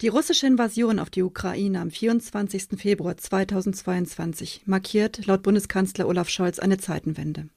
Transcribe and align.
Die 0.00 0.06
russische 0.06 0.46
Invasion 0.46 1.00
auf 1.00 1.10
die 1.10 1.24
Ukraine 1.24 1.80
am 1.80 1.90
24. 1.90 2.68
Februar 2.76 3.16
2022 3.16 4.62
markiert 4.64 5.26
laut 5.26 5.42
Bundeskanzler 5.42 6.06
Olaf 6.06 6.28
Scholz 6.28 6.60
eine 6.60 6.78
Zeitenwende. 6.78 7.48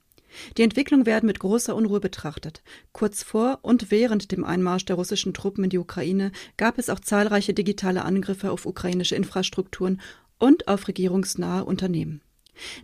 Die 0.57 0.63
Entwicklung 0.63 1.05
werden 1.05 1.27
mit 1.27 1.37
großer 1.37 1.75
Unruhe 1.75 1.99
betrachtet. 1.99 2.63
Kurz 2.93 3.21
vor 3.21 3.59
und 3.61 3.91
während 3.91 4.31
dem 4.31 4.43
Einmarsch 4.43 4.85
der 4.85 4.95
russischen 4.95 5.35
Truppen 5.35 5.65
in 5.65 5.69
die 5.69 5.77
Ukraine 5.77 6.31
gab 6.57 6.79
es 6.79 6.89
auch 6.89 6.99
zahlreiche 6.99 7.53
digitale 7.53 8.03
Angriffe 8.03 8.49
auf 8.49 8.65
ukrainische 8.65 9.15
Infrastrukturen 9.15 10.01
und 10.39 10.67
auf 10.67 10.87
regierungsnahe 10.87 11.63
Unternehmen. 11.63 12.21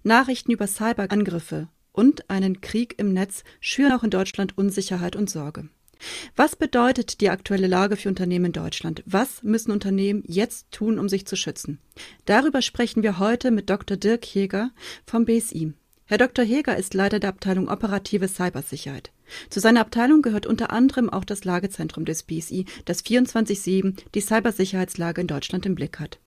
Nachrichten 0.03 0.51
über 0.51 0.67
Cyberangriffe 0.67 1.67
und 1.93 2.29
einen 2.29 2.61
Krieg 2.61 2.93
im 2.99 3.11
Netz 3.11 3.43
schüren 3.59 3.93
auch 3.93 4.03
in 4.03 4.11
Deutschland 4.11 4.55
Unsicherheit 4.55 5.15
und 5.15 5.31
Sorge. 5.31 5.69
Was 6.35 6.55
bedeutet 6.55 7.21
die 7.21 7.29
aktuelle 7.29 7.67
Lage 7.67 7.95
für 7.95 8.09
Unternehmen 8.09 8.45
in 8.45 8.51
Deutschland? 8.53 9.03
Was 9.05 9.43
müssen 9.43 9.71
Unternehmen 9.71 10.23
jetzt 10.27 10.71
tun, 10.71 10.99
um 10.99 11.09
sich 11.09 11.25
zu 11.25 11.35
schützen? 11.35 11.79
Darüber 12.25 12.61
sprechen 12.61 13.03
wir 13.03 13.19
heute 13.19 13.51
mit 13.51 13.69
Dr. 13.69 13.97
Dirk 13.97 14.25
Heger 14.25 14.71
vom 15.05 15.25
BSI. 15.25 15.73
Herr 16.05 16.17
Dr. 16.17 16.45
Heger 16.45 16.77
ist 16.77 16.93
Leiter 16.93 17.19
der 17.19 17.31
Abteilung 17.31 17.67
Operative 17.67 18.27
Cybersicherheit. 18.29 19.11
Zu 19.49 19.59
seiner 19.59 19.81
Abteilung 19.81 20.21
gehört 20.21 20.45
unter 20.45 20.71
anderem 20.71 21.09
auch 21.09 21.25
das 21.25 21.43
Lagezentrum 21.43 22.05
des 22.05 22.23
BSI, 22.23 22.65
das 22.85 23.03
24-7 23.03 23.93
die 24.15 24.21
Cybersicherheitslage 24.21 25.19
in 25.19 25.27
Deutschland 25.27 25.65
im 25.65 25.75
Blick 25.75 25.99
hat. 25.99 26.19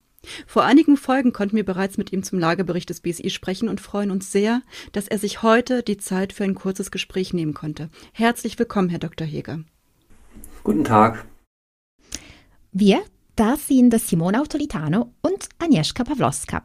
Vor 0.47 0.65
einigen 0.65 0.97
Folgen 0.97 1.33
konnten 1.33 1.57
wir 1.57 1.65
bereits 1.65 1.97
mit 1.97 2.13
ihm 2.13 2.23
zum 2.23 2.39
Lagebericht 2.39 2.91
des 2.91 3.01
BSI 3.01 3.31
sprechen 3.31 3.69
und 3.69 3.81
freuen 3.81 4.11
uns 4.11 4.33
sehr, 4.33 4.63
dass 4.93 5.09
er 5.09 5.19
sich 5.19 5.43
heute 5.43 5.83
die 5.83 5.97
Zeit 5.97 6.33
für 6.33 6.45
ein 6.45 6.55
kurzes 6.55 6.91
Gespräch 6.91 7.33
nehmen 7.33 7.55
konnte. 7.55 7.89
Herzlich 8.13 8.59
willkommen, 8.59 8.89
Herr 8.89 8.99
Dr. 8.99 9.27
Heger. 9.27 9.61
Guten 10.63 10.85
Tag. 10.85 11.27
Wir, 12.73 13.03
das 13.37 13.67
sind 13.67 13.99
Simona 13.99 14.41
Autolitano 14.41 15.13
und 15.23 15.49
Agnieszka 15.59 16.05
Pawlowska. 16.05 16.63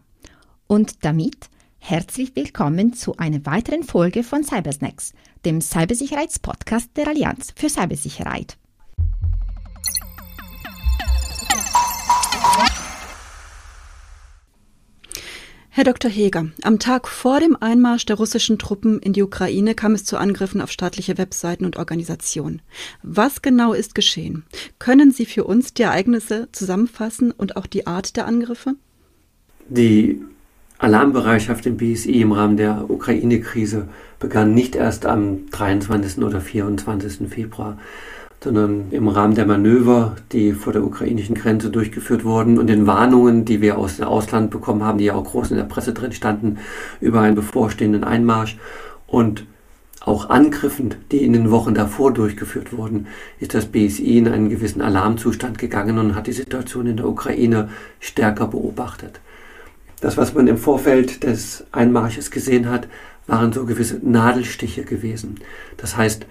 Und 0.67 1.05
damit 1.05 1.49
herzlich 1.77 2.35
willkommen 2.35 2.93
zu 2.93 3.17
einer 3.17 3.45
weiteren 3.45 3.83
Folge 3.83 4.23
von 4.23 4.43
Cybersnacks, 4.43 5.13
dem 5.45 5.61
Cybersicherheitspodcast 5.61 6.97
der 6.97 7.07
Allianz 7.07 7.53
für 7.55 7.69
Cybersicherheit. 7.69 8.57
Herr 15.77 15.83
Dr. 15.83 16.09
Heger, 16.09 16.45
am 16.61 16.79
Tag 16.79 17.05
vor 17.05 17.41
dem 17.41 17.57
Einmarsch 17.59 18.05
der 18.05 18.15
russischen 18.15 18.57
Truppen 18.57 18.97
in 18.99 19.11
die 19.11 19.23
Ukraine 19.23 19.75
kam 19.75 19.93
es 19.93 20.05
zu 20.05 20.15
Angriffen 20.15 20.61
auf 20.61 20.71
staatliche 20.71 21.17
Webseiten 21.17 21.65
und 21.65 21.75
Organisationen. 21.75 22.61
Was 23.03 23.41
genau 23.41 23.73
ist 23.73 23.93
geschehen? 23.93 24.45
Können 24.79 25.11
Sie 25.11 25.25
für 25.25 25.43
uns 25.43 25.73
die 25.73 25.81
Ereignisse 25.81 26.47
zusammenfassen 26.53 27.31
und 27.31 27.57
auch 27.57 27.65
die 27.67 27.87
Art 27.87 28.15
der 28.15 28.25
Angriffe? 28.25 28.75
Die 29.67 30.21
Alarmbereitschaft 30.77 31.65
im 31.65 31.75
BSI 31.75 32.21
im 32.21 32.31
Rahmen 32.31 32.55
der 32.55 32.89
Ukraine-Krise 32.89 33.89
begann 34.17 34.53
nicht 34.53 34.77
erst 34.77 35.05
am 35.05 35.49
23. 35.49 36.23
oder 36.23 36.39
24. 36.39 37.27
Februar, 37.27 37.77
sondern 38.45 38.91
im 38.91 39.07
Rahmen 39.07 39.33
der 39.33 39.47
Manöver, 39.47 40.17
die 40.31 40.53
vor 40.53 40.71
der 40.71 40.83
ukrainischen 40.83 41.33
Grenze 41.33 41.71
durchgeführt 41.71 42.23
wurden 42.23 42.59
und 42.59 42.67
den 42.67 42.85
Warnungen, 42.85 43.43
die 43.43 43.59
wir 43.59 43.79
aus 43.79 43.97
dem 43.97 44.05
Ausland 44.05 44.51
bekommen 44.51 44.83
haben, 44.83 44.99
die 44.99 45.05
ja 45.05 45.15
auch 45.15 45.23
groß 45.23 45.49
in 45.49 45.57
der 45.57 45.63
Presse 45.63 45.93
drin 45.93 46.11
standen, 46.11 46.59
über 47.01 47.21
einen 47.21 47.33
bevorstehenden 47.33 48.03
Einmarsch 48.03 48.57
und 49.07 49.47
auch 49.99 50.29
Angriffen, 50.29 50.93
die 51.11 51.23
in 51.23 51.33
den 51.33 51.49
Wochen 51.49 51.73
davor 51.73 52.13
durchgeführt 52.13 52.71
wurden, 52.71 53.07
ist 53.39 53.55
das 53.55 53.65
BSI 53.65 54.19
in 54.19 54.27
einen 54.27 54.49
gewissen 54.51 54.83
Alarmzustand 54.83 55.57
gegangen 55.57 55.97
und 55.97 56.13
hat 56.13 56.27
die 56.27 56.31
Situation 56.31 56.85
in 56.85 56.97
der 56.97 57.07
Ukraine 57.07 57.69
stärker 57.99 58.45
beobachtet. 58.45 59.21
Das, 60.01 60.17
was 60.17 60.35
man 60.35 60.45
im 60.45 60.59
Vorfeld 60.59 61.23
des 61.23 61.65
Einmarsches 61.71 62.29
gesehen 62.29 62.69
hat, 62.69 62.87
waren 63.25 63.51
so 63.51 63.65
gewisse 63.65 63.99
Nadelstiche 64.03 64.83
gewesen. 64.83 65.39
Das 65.77 65.97
heißt, 65.97 66.27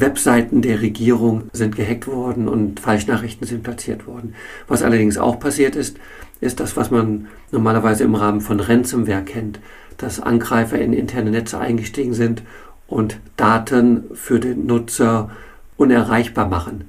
Webseiten 0.00 0.62
der 0.62 0.80
Regierung 0.80 1.44
sind 1.52 1.76
gehackt 1.76 2.06
worden 2.06 2.48
und 2.48 2.80
Falschnachrichten 2.80 3.46
sind 3.46 3.62
platziert 3.62 4.06
worden. 4.06 4.34
Was 4.68 4.82
allerdings 4.82 5.18
auch 5.18 5.38
passiert 5.38 5.76
ist, 5.76 5.96
ist 6.40 6.60
das, 6.60 6.76
was 6.76 6.90
man 6.90 7.28
normalerweise 7.50 8.04
im 8.04 8.14
Rahmen 8.14 8.40
von 8.40 8.60
Ransomware 8.60 9.22
kennt, 9.22 9.60
dass 9.96 10.20
Angreifer 10.20 10.78
in 10.78 10.92
interne 10.92 11.30
Netze 11.30 11.58
eingestiegen 11.58 12.14
sind 12.14 12.42
und 12.86 13.18
Daten 13.36 14.04
für 14.14 14.40
den 14.40 14.66
Nutzer 14.66 15.30
unerreichbar 15.76 16.48
machen. 16.48 16.84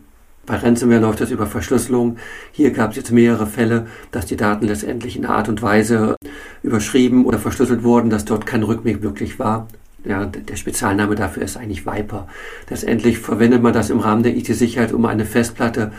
Bei 0.46 0.58
Ransomware 0.58 1.00
läuft 1.00 1.22
das 1.22 1.32
über 1.32 1.48
Verschlüsselung. 1.48 2.18
Hier 2.52 2.72
gab 2.72 2.92
es 2.92 2.98
jetzt 2.98 3.12
mehrere 3.12 3.48
Fälle, 3.48 3.88
dass 4.12 4.28
die 4.28 4.36
Daten 4.36 4.68
letztendlich 4.68 5.18
in 5.18 5.26
einer 5.26 5.36
Art 5.36 5.50
und 5.50 5.62
Weise 5.62 6.16
überschrieben 6.62 7.26
oder 7.26 7.40
verschlüsselt 7.40 7.84
wurden, 7.84 8.12
dass 8.12 8.26
dort 8.26 8.46
kein 8.46 8.62
Rückweg 8.62 9.02
möglich 9.02 9.40
war. 9.40 9.68
Ja, 10.06 10.26
der 10.26 10.56
Spezialname 10.56 11.16
dafür 11.16 11.44
ist 11.44 11.58
eigentlich 11.58 11.86
Viper. 11.86 12.28
Letztendlich 12.70 13.18
verwendet 13.18 13.62
man 13.62 13.74
das 13.74 13.90
im 13.90 14.00
Rahmen 14.00 14.24
der 14.24 14.36
IT-Sicherheit, 14.36 14.94
um 14.94 15.06
eine 15.06 15.26
Festplatte 15.26 15.92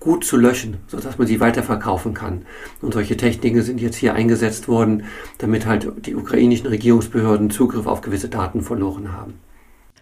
gut 0.00 0.24
zu 0.24 0.36
löschen, 0.36 0.76
sodass 0.86 1.16
man 1.18 1.26
sie 1.26 1.40
weiterverkaufen 1.40 2.12
kann. 2.14 2.42
Und 2.82 2.92
solche 2.92 3.16
Techniken 3.16 3.62
sind 3.62 3.80
jetzt 3.80 3.96
hier 3.96 4.14
eingesetzt 4.14 4.68
worden, 4.68 5.04
damit 5.38 5.66
halt 5.66 6.06
die 6.06 6.14
ukrainischen 6.14 6.66
Regierungsbehörden 6.66 7.50
Zugriff 7.50 7.86
auf 7.86 8.02
gewisse 8.02 8.28
Daten 8.28 8.60
verloren 8.60 9.12
haben. 9.12 9.34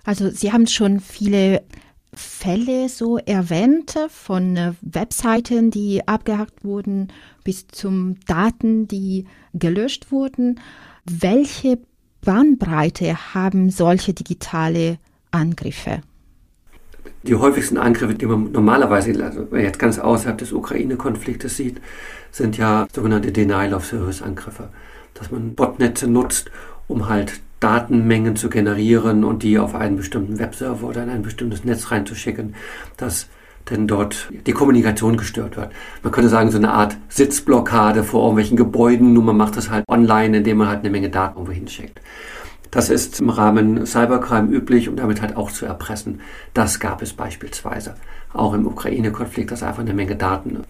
Also 0.05 0.29
Sie 0.31 0.53
haben 0.53 0.67
schon 0.67 0.99
viele 0.99 1.63
Fälle 2.15 2.89
so 2.89 3.17
erwähnt 3.17 3.97
von 4.09 4.57
äh, 4.57 4.73
Webseiten, 4.83 5.71
die 5.71 6.07
abgehackt 6.07 6.65
wurden, 6.65 7.09
bis 7.43 7.69
zum 7.69 8.17
Daten, 8.27 8.87
die 8.87 9.27
gelöscht 9.55 10.13
wurden. 10.13 10.61
Welche 11.05 11.79
Bandbreite 12.25 13.35
haben 13.35 13.71
solche 13.71 14.15
digitale 14.15 14.99
Angriffe? 15.33 16.03
Die 17.25 17.35
häufigsten 17.35 17.79
Angriffe, 17.79 18.15
die 18.15 18.27
man 18.27 18.53
normalerweise 18.53 19.13
also 19.25 19.57
jetzt 19.57 19.81
ganz 19.81 19.99
außerhalb 19.99 20.39
des 20.39 20.53
Ukraine-Konfliktes 20.53 21.57
sieht, 21.57 21.81
sind 22.31 22.57
ja 22.57 22.87
sogenannte 22.93 23.33
Denial-of-Service-Angriffe. 23.33 24.69
Dass 25.15 25.33
man 25.33 25.55
Botnetze 25.55 26.07
nutzt, 26.07 26.51
um 26.87 27.09
halt 27.09 27.41
Datenmengen 27.59 28.37
zu 28.37 28.49
generieren 28.51 29.25
und 29.25 29.43
die 29.43 29.59
auf 29.59 29.75
einen 29.75 29.97
bestimmten 29.97 30.39
Webserver 30.39 30.87
oder 30.87 31.03
in 31.03 31.11
ein 31.11 31.23
bestimmtes 31.23 31.65
Netz 31.65 31.91
reinzuschicken, 31.91 32.55
dass 32.97 33.29
denn 33.71 33.87
dort 33.87 34.29
die 34.47 34.53
Kommunikation 34.53 35.17
gestört 35.17 35.57
wird. 35.57 35.71
Man 36.03 36.13
könnte 36.13 36.29
sagen, 36.29 36.51
so 36.51 36.59
eine 36.59 36.73
Art 36.73 36.97
Sitzblockade 37.09 38.05
vor 38.05 38.23
irgendwelchen 38.23 38.57
Gebäuden, 38.57 39.13
nur 39.13 39.23
man 39.23 39.37
macht 39.37 39.57
das 39.57 39.71
halt 39.71 39.85
online, 39.89 40.39
indem 40.39 40.59
man 40.59 40.69
halt 40.69 40.81
eine 40.81 40.91
Menge 40.91 41.11
Daten 41.11 41.37
irgendwo 41.37 41.53
hinschickt. 41.53 42.01
Das 42.71 42.89
ist 42.89 43.21
im 43.21 43.29
Rahmen 43.29 43.85
Cybercrime 43.85 44.51
üblich, 44.51 44.89
um 44.89 44.97
damit 44.97 45.21
halt 45.21 45.37
auch 45.37 45.51
zu 45.51 45.67
erpressen. 45.67 46.21
Das 46.55 46.81
gab 46.81 47.03
es 47.03 47.13
beispielsweise 47.13 47.97
auch 48.33 48.55
im 48.55 48.67
Ukraine-Konflikt, 48.67 49.51
dass 49.51 49.63
einfach 49.63 49.83
eine 49.83 49.93
Menge 49.93 50.17
Daten 50.17 50.63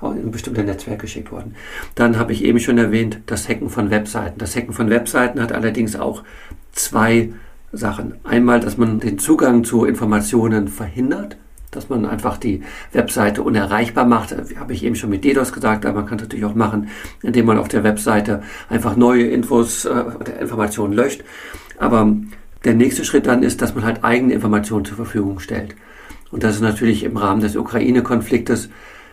in 0.00 0.30
bestimmte 0.30 0.62
Netzwerke 0.62 1.02
geschickt 1.02 1.32
wurden. 1.32 1.56
Dann 1.96 2.16
habe 2.16 2.32
ich 2.32 2.44
eben 2.44 2.60
schon 2.60 2.78
erwähnt, 2.78 3.22
das 3.26 3.48
Hacken 3.48 3.70
von 3.70 3.90
Webseiten. 3.90 4.38
Das 4.38 4.54
Hacken 4.54 4.72
von 4.72 4.88
Webseiten 4.88 5.42
hat 5.42 5.50
allerdings 5.50 5.96
auch 5.96 6.22
zwei 6.70 7.32
Sachen. 7.72 8.14
Einmal, 8.22 8.60
dass 8.60 8.78
man 8.78 9.00
den 9.00 9.18
Zugang 9.18 9.64
zu 9.64 9.84
Informationen 9.84 10.68
verhindert, 10.68 11.36
dass 11.70 11.88
man 11.88 12.06
einfach 12.06 12.38
die 12.38 12.62
Webseite 12.92 13.42
unerreichbar 13.42 14.06
macht. 14.06 14.34
Habe 14.58 14.72
ich 14.72 14.84
eben 14.84 14.94
schon 14.94 15.10
mit 15.10 15.24
DDoS 15.24 15.52
gesagt, 15.52 15.84
aber 15.84 16.00
man 16.00 16.06
kann 16.06 16.18
es 16.18 16.24
natürlich 16.24 16.44
auch 16.44 16.54
machen, 16.54 16.88
indem 17.22 17.46
man 17.46 17.58
auf 17.58 17.68
der 17.68 17.84
Webseite 17.84 18.42
einfach 18.68 18.96
neue 18.96 19.24
Infos 19.24 19.84
äh, 19.84 20.04
Informationen 20.40 20.94
löscht. 20.94 21.22
Aber 21.78 22.16
der 22.64 22.74
nächste 22.74 23.04
Schritt 23.04 23.26
dann 23.26 23.42
ist, 23.42 23.62
dass 23.62 23.74
man 23.74 23.84
halt 23.84 24.04
eigene 24.04 24.34
Informationen 24.34 24.84
zur 24.84 24.96
Verfügung 24.96 25.40
stellt. 25.40 25.74
Und 26.30 26.42
das 26.42 26.56
ist 26.56 26.60
natürlich 26.60 27.04
im 27.04 27.16
Rahmen 27.16 27.40
des 27.40 27.56
Ukraine-Konfliktes 27.56 28.68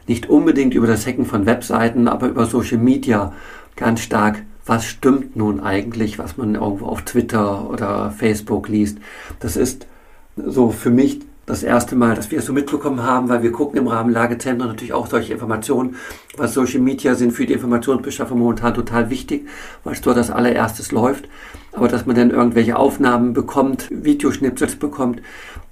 nicht 0.08 0.30
unbedingt 0.30 0.74
über 0.74 0.88
das 0.88 1.06
Hacken 1.08 1.26
von 1.26 1.46
Webseiten, 1.46 2.08
aber 2.08 2.28
über 2.28 2.46
Social 2.46 2.78
Media 2.78 3.34
ganz 3.76 4.02
stark. 4.02 4.44
Was 4.66 4.86
stimmt 4.86 5.36
nun 5.36 5.60
eigentlich, 5.60 6.18
was 6.18 6.38
man 6.38 6.56
irgendwo 6.56 6.88
auf 6.88 7.04
Twitter 7.04 7.70
oder 7.70 8.12
Facebook 8.12 8.68
liest? 8.68 8.98
Das 9.40 9.56
ist 9.56 9.88
so 10.36 10.72
für 10.72 10.90
mich 10.90 11.20
das 11.46 11.62
erste 11.62 11.96
Mal, 11.96 12.16
dass 12.16 12.32
wir 12.32 12.40
es 12.40 12.46
so 12.46 12.54
mitbekommen 12.54 13.04
haben, 13.04 13.30
weil 13.30 13.44
wir 13.44 13.52
gucken 13.52 13.78
im 13.78 13.88
Rahmen 13.88 14.12
Lagezentren 14.12 14.68
natürlich 14.68 14.94
auch 14.94 15.08
solche 15.08 15.34
Informationen, 15.34 15.96
was 16.38 16.54
Social 16.54 16.82
Media 16.82 17.14
sind 17.16 17.32
für 17.32 17.46
die 17.46 17.54
Informationsbeschaffung 17.54 18.40
momentan 18.40 18.74
total 18.74 19.10
wichtig, 19.10 19.48
weil 19.84 19.94
es 19.94 20.02
dort 20.02 20.18
als 20.18 20.32
allererstes 20.32 20.92
läuft. 20.92 21.30
Aber 21.72 21.88
dass 21.88 22.06
man 22.06 22.16
dann 22.16 22.32
irgendwelche 22.32 22.78
Aufnahmen 22.78 23.34
bekommt, 23.34 23.90
Videoschnipsels 23.92 24.78
bekommt, 24.78 25.22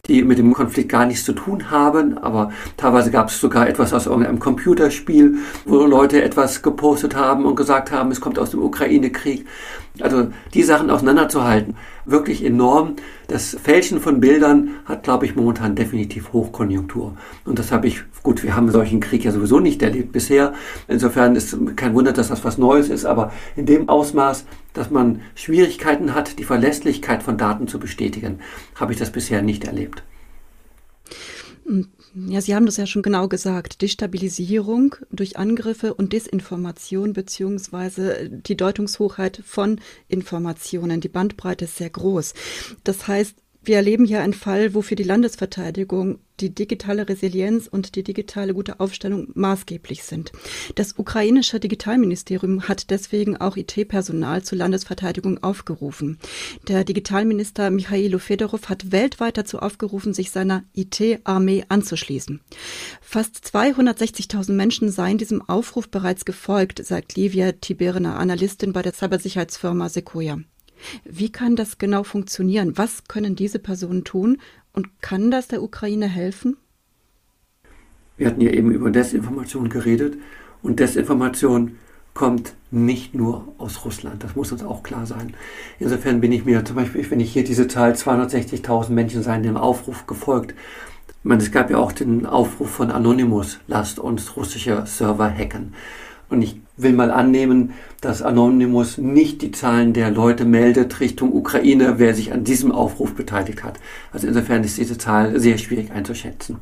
die 0.05 0.21
mit 0.21 0.37
dem 0.37 0.53
Konflikt 0.53 0.89
gar 0.89 1.05
nichts 1.05 1.23
zu 1.23 1.31
tun 1.31 1.71
haben, 1.71 2.17
aber 2.17 2.51
teilweise 2.75 3.09
gab 3.09 3.29
es 3.29 3.39
sogar 3.39 3.69
etwas 3.69 3.93
aus 3.93 4.05
irgendeinem 4.05 4.39
Computerspiel, 4.39 5.37
wo 5.65 5.85
Leute 5.85 6.21
etwas 6.21 6.61
gepostet 6.61 7.15
haben 7.15 7.45
und 7.45 7.55
gesagt 7.55 7.91
haben, 7.91 8.11
es 8.11 8.19
kommt 8.19 8.37
aus 8.37 8.51
dem 8.51 8.61
Ukraine-Krieg. 8.61 9.47
Also 10.01 10.27
die 10.53 10.63
Sachen 10.63 10.89
auseinanderzuhalten, 10.89 11.77
wirklich 12.05 12.43
enorm. 12.43 12.95
Das 13.27 13.57
Fälschen 13.61 13.99
von 13.99 14.19
Bildern 14.19 14.71
hat, 14.85 15.03
glaube 15.03 15.25
ich, 15.25 15.35
momentan 15.35 15.75
definitiv 15.75 16.33
Hochkonjunktur. 16.33 17.17
Und 17.45 17.59
das 17.59 17.71
habe 17.71 17.87
ich, 17.87 18.03
gut, 18.23 18.43
wir 18.43 18.55
haben 18.55 18.71
solchen 18.71 18.99
Krieg 18.99 19.23
ja 19.23 19.31
sowieso 19.31 19.59
nicht 19.59 19.81
erlebt 19.81 20.11
bisher. 20.11 20.53
Insofern 20.87 21.35
ist 21.35 21.57
kein 21.75 21.93
Wunder, 21.93 22.13
dass 22.13 22.29
das 22.29 22.43
was 22.43 22.57
Neues 22.57 22.89
ist, 22.89 23.05
aber 23.05 23.31
in 23.55 23.65
dem 23.65 23.89
Ausmaß, 23.89 24.45
dass 24.73 24.89
man 24.89 25.21
Schwierigkeiten 25.35 26.13
hat, 26.13 26.39
die 26.39 26.43
Verlässlichkeit 26.43 27.23
von 27.23 27.37
Daten 27.37 27.67
zu 27.67 27.79
bestätigen, 27.79 28.39
habe 28.75 28.93
ich 28.93 28.99
das 28.99 29.11
bisher 29.11 29.41
nicht 29.41 29.65
erlebt. 29.65 30.03
Ja, 32.15 32.41
Sie 32.41 32.53
haben 32.53 32.67
das 32.67 32.77
ja 32.77 32.85
schon 32.85 33.01
genau 33.01 33.27
gesagt. 33.27 33.81
Destabilisierung 33.81 34.95
durch 35.11 35.37
Angriffe 35.37 35.95
und 35.95 36.13
Desinformation 36.13 37.13
beziehungsweise 37.13 38.29
die 38.29 38.55
Deutungshochheit 38.55 39.41
von 39.43 39.81
Informationen. 40.09 41.01
Die 41.01 41.09
Bandbreite 41.09 41.65
ist 41.65 41.77
sehr 41.77 41.89
groß. 41.89 42.35
Das 42.83 43.07
heißt, 43.07 43.35
wir 43.65 43.77
erleben 43.77 44.05
hier 44.05 44.21
einen 44.21 44.33
Fall, 44.33 44.73
wo 44.73 44.81
für 44.81 44.95
die 44.95 45.03
Landesverteidigung 45.03 46.19
die 46.39 46.53
digitale 46.53 47.07
Resilienz 47.07 47.67
und 47.67 47.95
die 47.95 48.03
digitale 48.03 48.53
gute 48.53 48.79
Aufstellung 48.79 49.27
maßgeblich 49.35 50.03
sind. 50.03 50.31
Das 50.75 50.97
ukrainische 50.97 51.59
Digitalministerium 51.59 52.67
hat 52.67 52.89
deswegen 52.89 53.37
auch 53.37 53.55
IT-Personal 53.55 54.43
zur 54.43 54.57
Landesverteidigung 54.57 55.43
aufgerufen. 55.43 56.17
Der 56.67 56.83
Digitalminister 56.83 57.69
Michailo 57.69 58.19
Fedorov 58.19 58.67
hat 58.69 58.91
weltweit 58.91 59.37
dazu 59.37 59.59
aufgerufen, 59.59 60.13
sich 60.13 60.31
seiner 60.31 60.63
IT-Armee 60.73 61.65
anzuschließen. 61.69 62.41
Fast 63.01 63.45
260.000 63.45 64.51
Menschen 64.53 64.91
seien 64.91 65.17
diesem 65.17 65.47
Aufruf 65.47 65.89
bereits 65.89 66.25
gefolgt, 66.25 66.83
sagt 66.85 67.15
Livia 67.15 67.53
Tiberina, 67.53 68.17
Analystin 68.17 68.73
bei 68.73 68.81
der 68.81 68.93
Cybersicherheitsfirma 68.93 69.87
Sequoia. 69.87 70.39
Wie 71.03 71.31
kann 71.31 71.55
das 71.55 71.77
genau 71.77 72.03
funktionieren? 72.03 72.77
Was 72.77 73.05
können 73.07 73.35
diese 73.35 73.59
Personen 73.59 74.03
tun? 74.03 74.37
Und 74.73 75.01
kann 75.01 75.31
das 75.31 75.47
der 75.47 75.61
Ukraine 75.61 76.07
helfen? 76.07 76.57
Wir 78.17 78.27
hatten 78.27 78.41
ja 78.41 78.51
eben 78.51 78.71
über 78.71 78.91
Desinformation 78.91 79.69
geredet. 79.69 80.17
Und 80.61 80.79
Desinformation 80.79 81.77
kommt 82.13 82.53
nicht 82.71 83.15
nur 83.15 83.53
aus 83.57 83.85
Russland. 83.85 84.23
Das 84.23 84.35
muss 84.35 84.51
uns 84.51 84.63
auch 84.63 84.83
klar 84.83 85.05
sein. 85.05 85.33
Insofern 85.79 86.21
bin 86.21 86.31
ich 86.31 86.45
mir 86.45 86.63
zum 86.63 86.75
Beispiel, 86.75 87.09
wenn 87.09 87.19
ich 87.19 87.33
hier 87.33 87.43
diese 87.43 87.67
Zahl 87.67 87.93
260.000 87.93 88.91
Menschen 88.91 89.23
seien 89.23 89.43
dem 89.43 89.57
Aufruf 89.57 90.05
gefolgt. 90.05 90.53
Ich 91.07 91.25
meine, 91.25 91.41
es 91.41 91.51
gab 91.51 91.69
ja 91.69 91.77
auch 91.77 91.91
den 91.91 92.25
Aufruf 92.25 92.69
von 92.69 92.91
Anonymous, 92.91 93.59
lasst 93.67 93.97
uns 93.97 94.35
russische 94.35 94.85
Server 94.85 95.29
hacken. 95.29 95.73
Und 96.33 96.41
ich 96.41 96.59
will 96.77 96.93
mal 96.93 97.11
annehmen, 97.11 97.73
dass 98.01 98.23
Anonymous 98.23 98.97
nicht 98.97 99.43
die 99.43 99.51
Zahlen 99.51 99.93
der 99.93 100.09
Leute 100.09 100.45
meldet 100.45 100.99
Richtung 100.99 101.31
Ukraine, 101.31 101.99
wer 101.99 102.15
sich 102.15 102.33
an 102.33 102.43
diesem 102.43 102.71
Aufruf 102.71 103.13
beteiligt 103.13 103.63
hat. 103.63 103.79
Also 104.11 104.25
insofern 104.25 104.63
ist 104.63 104.79
diese 104.79 104.97
Zahl 104.97 105.39
sehr 105.39 105.59
schwierig 105.59 105.91
einzuschätzen. 105.91 106.57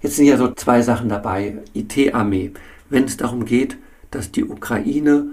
Jetzt 0.00 0.14
sind 0.14 0.26
ja 0.26 0.36
so 0.36 0.54
zwei 0.54 0.80
Sachen 0.82 1.08
dabei. 1.08 1.58
IT-Armee. 1.74 2.52
Wenn 2.88 3.04
es 3.04 3.16
darum 3.16 3.44
geht, 3.44 3.76
dass 4.12 4.30
die 4.30 4.44
Ukraine 4.44 5.26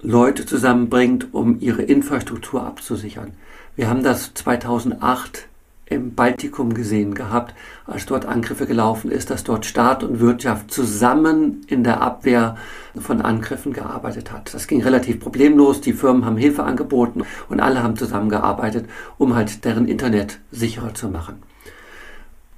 Leute 0.00 0.46
zusammenbringt, 0.46 1.34
um 1.34 1.58
ihre 1.60 1.82
Infrastruktur 1.82 2.62
abzusichern. 2.62 3.32
Wir 3.74 3.90
haben 3.90 4.04
das 4.04 4.32
2008 4.34 5.48
im 5.90 6.14
Baltikum 6.14 6.74
gesehen 6.74 7.14
gehabt, 7.14 7.54
als 7.86 8.06
dort 8.06 8.26
Angriffe 8.26 8.66
gelaufen 8.66 9.10
ist, 9.10 9.30
dass 9.30 9.44
dort 9.44 9.66
Staat 9.66 10.04
und 10.04 10.20
Wirtschaft 10.20 10.70
zusammen 10.70 11.62
in 11.66 11.84
der 11.84 12.00
Abwehr 12.00 12.56
von 12.98 13.22
Angriffen 13.22 13.72
gearbeitet 13.72 14.32
hat. 14.32 14.52
Das 14.52 14.66
ging 14.66 14.82
relativ 14.82 15.20
problemlos. 15.20 15.80
Die 15.80 15.92
Firmen 15.92 16.24
haben 16.24 16.36
Hilfe 16.36 16.64
angeboten 16.64 17.22
und 17.48 17.60
alle 17.60 17.82
haben 17.82 17.96
zusammengearbeitet, 17.96 18.86
um 19.16 19.34
halt 19.34 19.64
deren 19.64 19.88
Internet 19.88 20.40
sicherer 20.50 20.94
zu 20.94 21.08
machen. 21.08 21.42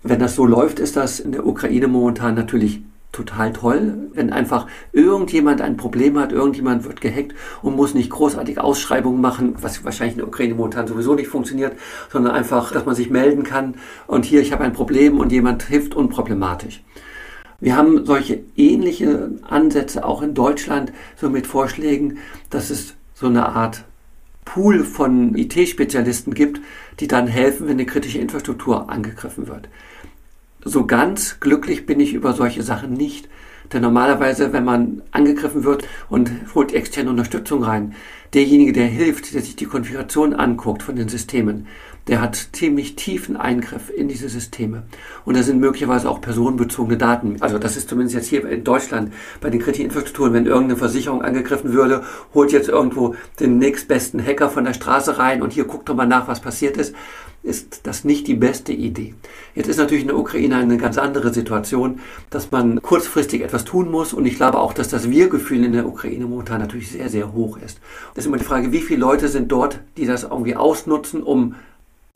Wenn 0.02 0.18
das 0.18 0.34
so 0.34 0.46
läuft, 0.46 0.78
ist 0.78 0.96
das 0.96 1.20
in 1.20 1.32
der 1.32 1.46
Ukraine 1.46 1.86
momentan 1.86 2.34
natürlich 2.34 2.82
total 3.12 3.52
toll, 3.52 4.10
wenn 4.14 4.32
einfach 4.32 4.66
irgendjemand 4.92 5.60
ein 5.60 5.76
Problem 5.76 6.18
hat, 6.18 6.32
irgendjemand 6.32 6.84
wird 6.84 7.00
gehackt 7.00 7.34
und 7.62 7.76
muss 7.76 7.94
nicht 7.94 8.10
großartig 8.10 8.60
Ausschreibungen 8.60 9.20
machen, 9.20 9.56
was 9.60 9.84
wahrscheinlich 9.84 10.14
in 10.14 10.18
der 10.18 10.28
Ukraine 10.28 10.54
momentan 10.54 10.86
sowieso 10.86 11.14
nicht 11.14 11.28
funktioniert, 11.28 11.76
sondern 12.10 12.34
einfach, 12.34 12.72
dass 12.72 12.86
man 12.86 12.94
sich 12.94 13.10
melden 13.10 13.42
kann 13.42 13.74
und 14.06 14.24
hier, 14.24 14.40
ich 14.40 14.52
habe 14.52 14.64
ein 14.64 14.72
Problem 14.72 15.18
und 15.18 15.32
jemand 15.32 15.64
hilft 15.64 15.94
unproblematisch. 15.94 16.82
Wir 17.58 17.76
haben 17.76 18.06
solche 18.06 18.40
ähnliche 18.56 19.32
Ansätze 19.42 20.04
auch 20.04 20.22
in 20.22 20.34
Deutschland, 20.34 20.92
so 21.16 21.28
mit 21.28 21.46
Vorschlägen, 21.46 22.18
dass 22.48 22.70
es 22.70 22.94
so 23.12 23.26
eine 23.26 23.50
Art 23.50 23.84
Pool 24.46 24.82
von 24.84 25.34
IT-Spezialisten 25.36 26.32
gibt, 26.32 26.60
die 27.00 27.06
dann 27.06 27.26
helfen, 27.26 27.66
wenn 27.66 27.74
eine 27.74 27.86
kritische 27.86 28.18
Infrastruktur 28.18 28.88
angegriffen 28.88 29.46
wird 29.46 29.68
so 30.64 30.86
ganz 30.86 31.40
glücklich 31.40 31.86
bin 31.86 32.00
ich 32.00 32.14
über 32.14 32.32
solche 32.32 32.62
Sachen 32.62 32.92
nicht. 32.92 33.28
Denn 33.72 33.82
normalerweise, 33.82 34.52
wenn 34.52 34.64
man 34.64 35.02
angegriffen 35.12 35.62
wird 35.62 35.86
und 36.08 36.30
holt 36.54 36.72
externe 36.72 37.10
Unterstützung 37.10 37.62
rein, 37.62 37.94
derjenige, 38.34 38.72
der 38.72 38.86
hilft, 38.86 39.32
der 39.32 39.42
sich 39.42 39.54
die 39.54 39.66
Konfiguration 39.66 40.34
anguckt 40.34 40.82
von 40.82 40.96
den 40.96 41.08
Systemen, 41.08 41.68
der 42.10 42.20
hat 42.20 42.48
ziemlich 42.52 42.96
tiefen 42.96 43.36
Eingriff 43.36 43.88
in 43.88 44.08
diese 44.08 44.28
Systeme. 44.28 44.82
Und 45.24 45.36
da 45.36 45.44
sind 45.44 45.60
möglicherweise 45.60 46.10
auch 46.10 46.20
personenbezogene 46.20 46.98
Daten. 46.98 47.36
Also 47.38 47.58
das 47.58 47.76
ist 47.76 47.88
zumindest 47.88 48.16
jetzt 48.16 48.26
hier 48.26 48.46
in 48.48 48.64
Deutschland 48.64 49.12
bei 49.40 49.48
den 49.48 49.60
kritischen 49.60 49.86
Infrastrukturen, 49.86 50.32
wenn 50.32 50.46
irgendeine 50.46 50.76
Versicherung 50.76 51.22
angegriffen 51.22 51.72
würde, 51.72 52.02
holt 52.34 52.50
jetzt 52.50 52.68
irgendwo 52.68 53.14
den 53.38 53.58
nächstbesten 53.58 54.20
Hacker 54.20 54.50
von 54.50 54.64
der 54.64 54.74
Straße 54.74 55.18
rein 55.18 55.40
und 55.40 55.52
hier 55.52 55.64
guckt 55.64 55.88
doch 55.88 55.94
mal 55.94 56.06
nach, 56.06 56.26
was 56.26 56.40
passiert 56.40 56.76
ist 56.76 56.94
ist 57.42 57.86
das 57.86 58.04
nicht 58.04 58.26
die 58.26 58.34
beste 58.34 58.72
Idee. 58.72 59.14
Jetzt 59.54 59.68
ist 59.68 59.78
natürlich 59.78 60.02
in 60.02 60.08
der 60.08 60.18
Ukraine 60.18 60.56
eine 60.56 60.76
ganz 60.76 60.98
andere 60.98 61.32
Situation, 61.32 62.00
dass 62.28 62.50
man 62.50 62.82
kurzfristig 62.82 63.40
etwas 63.40 63.64
tun 63.64 63.90
muss 63.90 64.12
und 64.12 64.26
ich 64.26 64.36
glaube 64.36 64.58
auch, 64.58 64.74
dass 64.74 64.88
das 64.88 65.08
Wir-Gefühl 65.08 65.64
in 65.64 65.72
der 65.72 65.86
Ukraine 65.86 66.26
momentan 66.26 66.60
natürlich 66.60 66.90
sehr, 66.90 67.08
sehr 67.08 67.32
hoch 67.32 67.56
ist. 67.56 67.80
Das 68.14 68.24
ist 68.24 68.26
immer 68.26 68.36
die 68.36 68.44
Frage, 68.44 68.72
wie 68.72 68.82
viele 68.82 69.00
Leute 69.00 69.28
sind 69.28 69.50
dort, 69.50 69.80
die 69.96 70.04
das 70.04 70.24
irgendwie 70.24 70.54
ausnutzen, 70.54 71.22
um 71.22 71.54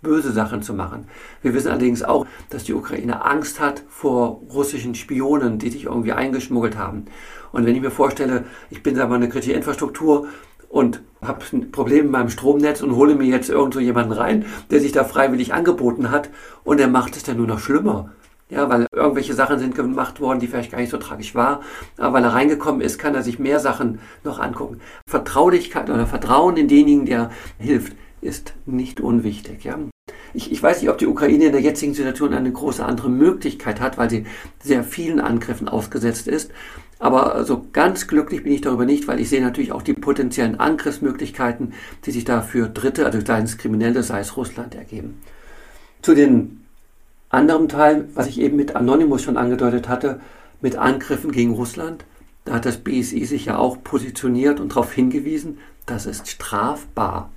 böse 0.05 0.31
Sachen 0.31 0.63
zu 0.63 0.73
machen. 0.73 1.09
Wir 1.43 1.53
wissen 1.53 1.69
allerdings 1.69 2.05
auch, 2.05 2.27
dass 2.51 2.63
die 2.63 2.75
Ukraine 2.75 3.25
Angst 3.25 3.59
hat 3.59 3.83
vor 3.89 4.41
russischen 4.53 4.95
Spionen, 4.95 5.59
die 5.59 5.71
sich 5.71 5.87
irgendwie 5.87 6.13
eingeschmuggelt 6.13 6.79
haben. 6.79 7.07
Und 7.51 7.67
wenn 7.67 7.75
ich 7.75 7.83
mir 7.83 7.91
vorstelle, 7.91 8.45
ich 8.71 8.85
bin 8.85 8.95
da 8.95 9.09
mal 9.09 9.17
eine 9.17 9.29
kritische 9.29 9.53
Infrastruktur 9.53 10.29
und 10.69 11.03
habe 11.23 11.41
ein 11.53 11.71
Problem 11.73 12.05
mit 12.05 12.13
meinem 12.13 12.31
Stromnetz 12.31 12.83
und 12.83 12.95
hole 12.97 13.15
mir 13.15 13.27
jetzt 13.27 13.51
irgendwo 13.51 13.81
jemanden 13.81 14.13
rein, 14.13 14.45
der 14.71 14.81
sich 14.81 14.93
da 14.93 15.05
freiwillig 15.05 15.53
angeboten 15.55 16.11
hat 16.11 16.31
und 16.63 16.79
der 16.79 16.89
macht 16.89 17.17
es 17.17 17.25
dann 17.25 17.37
nur 17.37 17.47
noch 17.47 17.59
schlimmer. 17.59 18.13
Ja, 18.51 18.69
weil 18.69 18.87
irgendwelche 18.93 19.33
Sachen 19.33 19.59
sind 19.59 19.75
gemacht 19.75 20.21
worden, 20.21 20.39
die 20.39 20.47
vielleicht 20.47 20.71
gar 20.71 20.79
nicht 20.79 20.91
so 20.91 20.99
tragisch 20.99 21.35
war. 21.35 21.63
Aber 21.97 22.15
weil 22.15 22.25
er 22.25 22.35
reingekommen 22.35 22.83
ist, 22.83 22.99
kann 22.99 23.15
er 23.15 23.23
sich 23.23 23.39
mehr 23.39 23.59
Sachen 23.59 24.01
noch 24.23 24.39
angucken. 24.39 24.81
Vertraulichkeit 25.09 25.89
oder 25.89 26.07
Vertrauen 26.07 26.57
in 26.57 26.69
denjenigen, 26.69 27.07
der 27.07 27.31
hilft, 27.59 27.97
ist 28.25 28.55
nicht 28.67 29.01
unwichtig. 29.01 29.65
Ja. 29.65 29.79
Ich, 30.33 30.51
ich 30.51 30.63
weiß 30.63 30.81
nicht, 30.81 30.91
ob 30.91 30.99
die 30.99 31.07
Ukraine 31.07 31.47
in 31.47 31.53
der 31.53 31.61
jetzigen 31.61 31.95
Situation 31.95 32.35
eine 32.35 32.51
große 32.51 32.85
andere 32.85 33.09
Möglichkeit 33.09 33.81
hat, 33.81 33.99
weil 33.99 34.11
sie 34.11 34.27
sehr 34.63 34.83
vielen 34.83 35.21
Angriffen 35.21 35.69
ausgesetzt 35.69 36.27
ist. 36.27 36.51
Aber 36.99 37.45
so 37.45 37.67
ganz 37.73 38.07
glücklich 38.07 38.43
bin 38.43 38.53
ich 38.53 38.61
darüber 38.61 38.85
nicht, 38.85 39.07
weil 39.07 39.21
ich 39.21 39.29
sehe 39.29 39.43
natürlich 39.43 39.73
auch 39.73 39.83
die 39.83 39.95
potenziellen 39.95 40.59
Angriffsmöglichkeiten, 40.59 41.75
die 42.05 42.11
sich 42.11 42.25
da 42.25 42.41
für 42.41 42.69
Dritte, 42.69 43.07
also 43.07 43.21
sei 43.25 43.41
es 43.41 43.59
Kriminelle, 43.59 44.03
sei 44.03 44.21
es 44.21 44.37
Russland, 44.37 44.75
ergeben. 44.75 45.21
Zu 46.03 46.15
den 46.15 46.65
anderen 47.29 47.69
Teil, 47.69 48.09
was 48.15 48.27
ich 48.27 48.41
eben 48.41 48.57
mit 48.57 48.77
Anonymous 48.77 49.23
schon 49.23 49.37
angedeutet 49.37 49.89
hatte, 49.89 50.21
mit 50.61 50.77
Angriffen 50.77 51.33
gegen 51.33 51.53
Russland, 51.53 52.05
da 52.45 52.55
hat 52.55 52.67
das 52.67 52.79
BSI 52.79 53.25
sich 53.25 53.47
ja 53.47 53.59
auch 53.59 53.83
positioniert 53.83 54.61
und 54.61 54.71
darauf 54.71 54.93
hingewiesen, 54.93 55.59
das 55.87 56.07
ist 56.07 56.29
strafbar. 56.29 57.31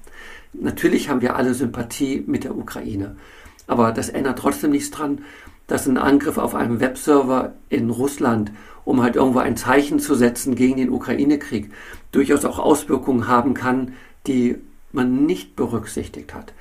Natürlich 0.60 1.10
haben 1.10 1.22
wir 1.22 1.36
alle 1.36 1.54
Sympathie 1.54 2.24
mit 2.26 2.44
der 2.44 2.58
Ukraine, 2.58 3.16
aber 3.68 3.92
das 3.92 4.10
ändert 4.10 4.40
trotzdem 4.40 4.72
nichts 4.72 4.92
dran, 4.92 5.20
dass 5.68 5.88
ein 5.88 5.98
Angriff 5.98 6.38
auf 6.38 6.56
einen 6.56 6.80
Webserver 6.80 7.54
in 7.70 7.90
Russland 7.90 8.52
um 8.88 9.04
halt 9.04 9.18
irgendwo 9.18 9.40
ein 9.40 9.58
Zeichen 9.58 10.00
zu 10.00 10.16
setzen 10.16 10.56
gegen 10.56 10.78
den 10.78 10.92
Ukraine-Krieg, 10.92 11.70
durchaus 12.14 12.46
auch 12.46 12.58
Auswirkungen 12.58 13.28
haben 13.28 13.54
kann, 13.54 13.96
die 14.28 14.56
man 14.94 15.26
nicht 15.26 15.58
berücksichtigt 15.58 16.34
hat. 16.34 16.54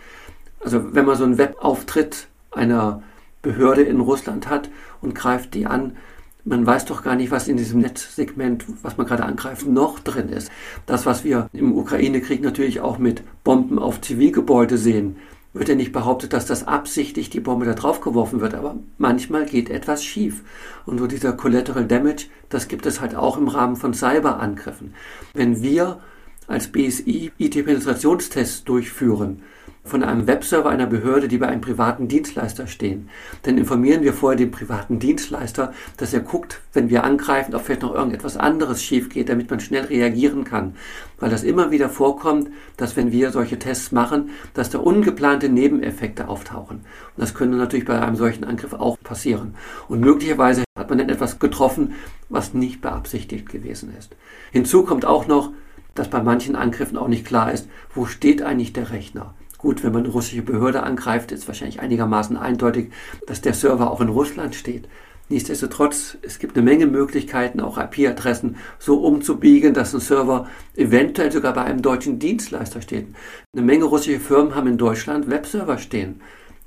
Also 0.58 0.92
wenn 0.92 1.04
man 1.04 1.14
so 1.14 1.22
einen 1.22 1.38
Webauftritt 1.38 2.26
einer 2.50 3.00
Behörde 3.42 3.82
in 3.82 4.00
Russland 4.00 4.50
hat 4.50 4.70
und 5.00 5.14
greift 5.14 5.54
die 5.54 5.66
an, 5.66 5.96
man 6.46 6.64
weiß 6.64 6.84
doch 6.86 7.02
gar 7.02 7.16
nicht, 7.16 7.30
was 7.30 7.48
in 7.48 7.56
diesem 7.56 7.80
Netzsegment, 7.80 8.64
was 8.82 8.96
man 8.96 9.06
gerade 9.06 9.24
angreift, 9.24 9.66
noch 9.66 9.98
drin 9.98 10.28
ist. 10.28 10.50
Das, 10.86 11.04
was 11.04 11.24
wir 11.24 11.48
im 11.52 11.76
Ukraine-Krieg 11.76 12.40
natürlich 12.40 12.80
auch 12.80 12.98
mit 12.98 13.22
Bomben 13.42 13.78
auf 13.78 14.00
Zivilgebäude 14.00 14.78
sehen, 14.78 15.16
wird 15.52 15.68
ja 15.68 15.74
nicht 15.74 15.92
behauptet, 15.92 16.32
dass 16.32 16.46
das 16.46 16.66
absichtlich 16.68 17.30
die 17.30 17.40
Bombe 17.40 17.66
da 17.66 17.74
drauf 17.74 18.00
geworfen 18.00 18.40
wird, 18.40 18.54
aber 18.54 18.76
manchmal 18.98 19.46
geht 19.46 19.70
etwas 19.70 20.04
schief. 20.04 20.42
Und 20.84 20.98
so 20.98 21.06
dieser 21.06 21.32
Collateral 21.32 21.86
Damage, 21.86 22.26
das 22.48 22.68
gibt 22.68 22.86
es 22.86 23.00
halt 23.00 23.16
auch 23.16 23.38
im 23.38 23.48
Rahmen 23.48 23.76
von 23.76 23.92
Cyberangriffen. 23.92 24.94
Wenn 25.34 25.62
wir 25.62 25.98
als 26.46 26.68
BSI 26.68 27.32
IT-Penetrationstests 27.38 28.64
durchführen, 28.64 29.42
von 29.86 30.02
einem 30.02 30.26
Webserver 30.26 30.68
einer 30.68 30.86
Behörde, 30.86 31.28
die 31.28 31.38
bei 31.38 31.48
einem 31.48 31.60
privaten 31.60 32.08
Dienstleister 32.08 32.66
stehen. 32.66 33.08
Dann 33.42 33.56
informieren 33.56 34.02
wir 34.02 34.12
vorher 34.12 34.36
den 34.36 34.50
privaten 34.50 34.98
Dienstleister, 34.98 35.72
dass 35.96 36.12
er 36.12 36.20
guckt, 36.20 36.60
wenn 36.72 36.90
wir 36.90 37.04
angreifen, 37.04 37.54
ob 37.54 37.62
vielleicht 37.62 37.82
noch 37.82 37.94
irgendetwas 37.94 38.36
anderes 38.36 38.82
schief 38.82 39.08
geht, 39.08 39.28
damit 39.28 39.50
man 39.50 39.60
schnell 39.60 39.84
reagieren 39.84 40.44
kann. 40.44 40.74
Weil 41.18 41.30
das 41.30 41.44
immer 41.44 41.70
wieder 41.70 41.88
vorkommt, 41.88 42.50
dass 42.76 42.96
wenn 42.96 43.12
wir 43.12 43.30
solche 43.30 43.58
Tests 43.58 43.92
machen, 43.92 44.30
dass 44.54 44.70
da 44.70 44.78
ungeplante 44.78 45.48
Nebeneffekte 45.48 46.28
auftauchen. 46.28 46.78
Und 46.78 46.84
das 47.16 47.34
könnte 47.34 47.56
natürlich 47.56 47.86
bei 47.86 48.00
einem 48.00 48.16
solchen 48.16 48.44
Angriff 48.44 48.74
auch 48.74 48.98
passieren. 49.02 49.54
Und 49.88 50.00
möglicherweise 50.00 50.64
hat 50.76 50.90
man 50.90 50.98
dann 50.98 51.08
etwas 51.08 51.38
getroffen, 51.38 51.94
was 52.28 52.54
nicht 52.54 52.80
beabsichtigt 52.80 53.48
gewesen 53.48 53.94
ist. 53.98 54.14
Hinzu 54.52 54.82
kommt 54.82 55.04
auch 55.04 55.26
noch, 55.26 55.52
dass 55.94 56.10
bei 56.10 56.22
manchen 56.22 56.56
Angriffen 56.56 56.98
auch 56.98 57.08
nicht 57.08 57.26
klar 57.26 57.52
ist, 57.52 57.68
wo 57.94 58.06
steht 58.06 58.42
eigentlich 58.42 58.72
der 58.72 58.90
Rechner. 58.90 59.34
Gut, 59.58 59.82
wenn 59.82 59.92
man 59.92 60.04
eine 60.04 60.12
russische 60.12 60.42
Behörde 60.42 60.82
angreift, 60.82 61.32
ist 61.32 61.48
wahrscheinlich 61.48 61.80
einigermaßen 61.80 62.36
eindeutig, 62.36 62.90
dass 63.26 63.40
der 63.40 63.54
Server 63.54 63.90
auch 63.90 64.00
in 64.00 64.08
Russland 64.08 64.54
steht. 64.54 64.88
Nichtsdestotrotz, 65.28 66.18
es 66.22 66.38
gibt 66.38 66.56
eine 66.56 66.64
Menge 66.64 66.86
Möglichkeiten, 66.86 67.60
auch 67.60 67.78
IP-Adressen 67.78 68.56
so 68.78 69.02
umzubiegen, 69.02 69.74
dass 69.74 69.92
ein 69.92 70.00
Server 70.00 70.48
eventuell 70.76 71.32
sogar 71.32 71.52
bei 71.52 71.64
einem 71.64 71.82
deutschen 71.82 72.20
Dienstleister 72.20 72.80
steht. 72.80 73.08
Eine 73.52 73.64
Menge 73.64 73.86
russische 73.86 74.20
Firmen 74.20 74.54
haben 74.54 74.68
in 74.68 74.78
Deutschland 74.78 75.28
Webserver 75.28 75.78
stehen. 75.78 76.20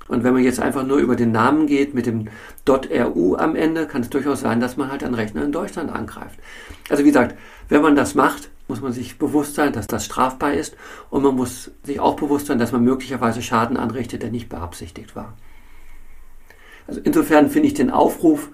Und 0.08 0.24
wenn 0.24 0.34
man 0.34 0.42
jetzt 0.42 0.60
einfach 0.60 0.84
nur 0.84 0.98
über 0.98 1.16
den 1.16 1.30
Namen 1.30 1.68
geht 1.68 1.94
mit 1.94 2.04
dem 2.04 2.28
.ru 2.68 3.36
am 3.36 3.56
Ende, 3.56 3.86
kann 3.86 4.02
es 4.02 4.10
durchaus 4.10 4.40
sein, 4.40 4.60
dass 4.60 4.76
man 4.76 4.90
halt 4.90 5.04
einen 5.04 5.14
Rechner 5.14 5.44
in 5.44 5.52
Deutschland 5.52 5.90
angreift. 5.90 6.38
Also 6.90 7.04
wie 7.04 7.08
gesagt, 7.08 7.36
wenn 7.68 7.80
man 7.80 7.94
das 7.94 8.14
macht, 8.14 8.50
muss 8.70 8.80
man 8.80 8.92
sich 8.92 9.18
bewusst 9.18 9.54
sein, 9.56 9.72
dass 9.72 9.86
das 9.86 10.06
strafbar 10.06 10.54
ist 10.54 10.76
und 11.10 11.22
man 11.22 11.36
muss 11.36 11.72
sich 11.82 12.00
auch 12.00 12.16
bewusst 12.16 12.46
sein, 12.46 12.58
dass 12.58 12.72
man 12.72 12.82
möglicherweise 12.82 13.42
Schaden 13.42 13.76
anrichtet, 13.76 14.22
der 14.22 14.30
nicht 14.30 14.48
beabsichtigt 14.48 15.14
war. 15.14 15.34
Also 16.86 17.00
insofern 17.04 17.50
finde 17.50 17.68
ich 17.68 17.74
den 17.74 17.90
Aufruf, 17.90 18.48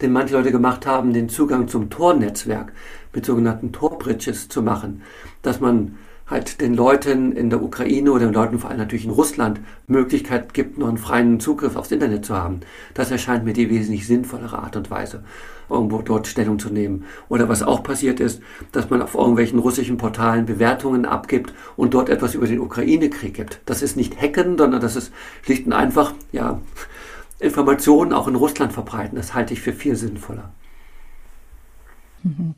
den 0.00 0.12
manche 0.12 0.34
Leute 0.34 0.52
gemacht 0.52 0.86
haben, 0.86 1.12
den 1.12 1.28
Zugang 1.28 1.68
zum 1.68 1.90
Tor-Netzwerk 1.90 2.72
mit 3.12 3.26
sogenannten 3.26 3.72
Tor-Bridges 3.72 4.48
zu 4.48 4.62
machen, 4.62 5.02
dass 5.42 5.60
man 5.60 5.98
halt 6.30 6.60
den 6.60 6.74
Leuten 6.74 7.32
in 7.32 7.50
der 7.50 7.62
Ukraine 7.62 8.12
oder 8.12 8.26
den 8.26 8.34
Leuten 8.34 8.58
vor 8.58 8.70
allem 8.70 8.78
natürlich 8.78 9.04
in 9.04 9.10
Russland 9.10 9.60
Möglichkeit 9.88 10.54
gibt, 10.54 10.78
noch 10.78 10.88
einen 10.88 10.96
freien 10.96 11.40
Zugriff 11.40 11.74
aufs 11.74 11.90
Internet 11.90 12.24
zu 12.24 12.36
haben. 12.36 12.60
Das 12.94 13.10
erscheint 13.10 13.44
mir 13.44 13.52
die 13.52 13.68
wesentlich 13.68 14.06
sinnvollere 14.06 14.60
Art 14.60 14.76
und 14.76 14.90
Weise, 14.90 15.24
irgendwo 15.68 16.02
dort 16.02 16.28
Stellung 16.28 16.60
zu 16.60 16.70
nehmen. 16.70 17.04
Oder 17.28 17.48
was 17.48 17.64
auch 17.64 17.82
passiert 17.82 18.20
ist, 18.20 18.40
dass 18.70 18.88
man 18.90 19.02
auf 19.02 19.16
irgendwelchen 19.16 19.58
russischen 19.58 19.96
Portalen 19.96 20.46
Bewertungen 20.46 21.04
abgibt 21.04 21.52
und 21.76 21.94
dort 21.94 22.08
etwas 22.08 22.34
über 22.36 22.46
den 22.46 22.60
Ukraine-Krieg 22.60 23.34
gibt. 23.34 23.60
Das 23.66 23.82
ist 23.82 23.96
nicht 23.96 24.20
Hacken, 24.20 24.56
sondern 24.56 24.80
das 24.80 24.94
ist 24.94 25.12
schlicht 25.42 25.66
und 25.66 25.72
einfach, 25.72 26.14
ja, 26.30 26.60
Informationen 27.40 28.12
auch 28.12 28.28
in 28.28 28.36
Russland 28.36 28.72
verbreiten. 28.72 29.16
Das 29.16 29.34
halte 29.34 29.54
ich 29.54 29.60
für 29.60 29.72
viel 29.72 29.96
sinnvoller. 29.96 30.52
Mhm. 32.22 32.54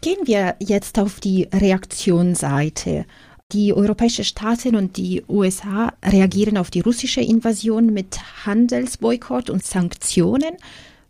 Gehen 0.00 0.18
wir 0.24 0.56
jetzt 0.60 0.98
auf 0.98 1.20
die 1.20 1.48
Reaktionsseite. 1.52 3.06
Die 3.52 3.72
europäischen 3.72 4.24
Staaten 4.24 4.74
und 4.74 4.96
die 4.96 5.22
USA 5.28 5.92
reagieren 6.04 6.58
auf 6.58 6.70
die 6.70 6.80
russische 6.80 7.20
Invasion 7.20 7.92
mit 7.92 8.18
Handelsboykott 8.44 9.50
und 9.50 9.64
Sanktionen. 9.64 10.56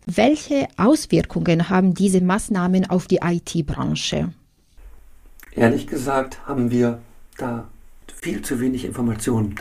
Welche 0.05 0.67
Auswirkungen 0.77 1.69
haben 1.69 1.93
diese 1.93 2.21
Maßnahmen 2.21 2.89
auf 2.89 3.07
die 3.07 3.19
IT-Branche? 3.23 4.33
Ehrlich 5.51 5.87
gesagt 5.87 6.45
haben 6.45 6.69
wir 6.69 6.99
da 7.37 7.67
viel 8.21 8.41
zu 8.41 8.59
wenig 8.59 8.85
Informationen. 8.85 9.55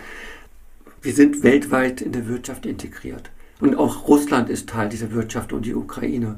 Wir 1.02 1.14
sind 1.14 1.42
weltweit 1.42 2.00
in 2.00 2.12
der 2.12 2.28
Wirtschaft 2.28 2.66
integriert. 2.66 3.30
Und 3.60 3.76
auch 3.76 4.06
Russland 4.06 4.50
ist 4.50 4.68
Teil 4.68 4.88
dieser 4.88 5.12
Wirtschaft 5.12 5.52
und 5.52 5.64
die 5.64 5.74
Ukraine. 5.74 6.36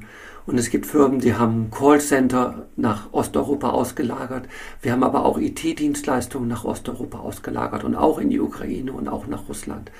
Und 0.48 0.56
es 0.56 0.70
gibt 0.70 0.86
Firmen, 0.86 1.18
die 1.20 1.34
haben 1.34 1.70
Callcenter 1.70 2.68
nach 2.74 3.12
Osteuropa 3.12 3.68
ausgelagert. 3.68 4.48
Wir 4.80 4.92
haben 4.92 5.02
aber 5.02 5.26
auch 5.26 5.36
IT-Dienstleistungen 5.38 6.48
nach 6.48 6.64
Osteuropa 6.64 7.18
ausgelagert 7.18 7.84
und 7.84 7.94
auch 7.94 8.18
in 8.18 8.30
die 8.30 8.40
Ukraine 8.40 8.94
und 8.94 9.08
auch 9.08 9.26
nach 9.26 9.46
Russland. 9.46 9.90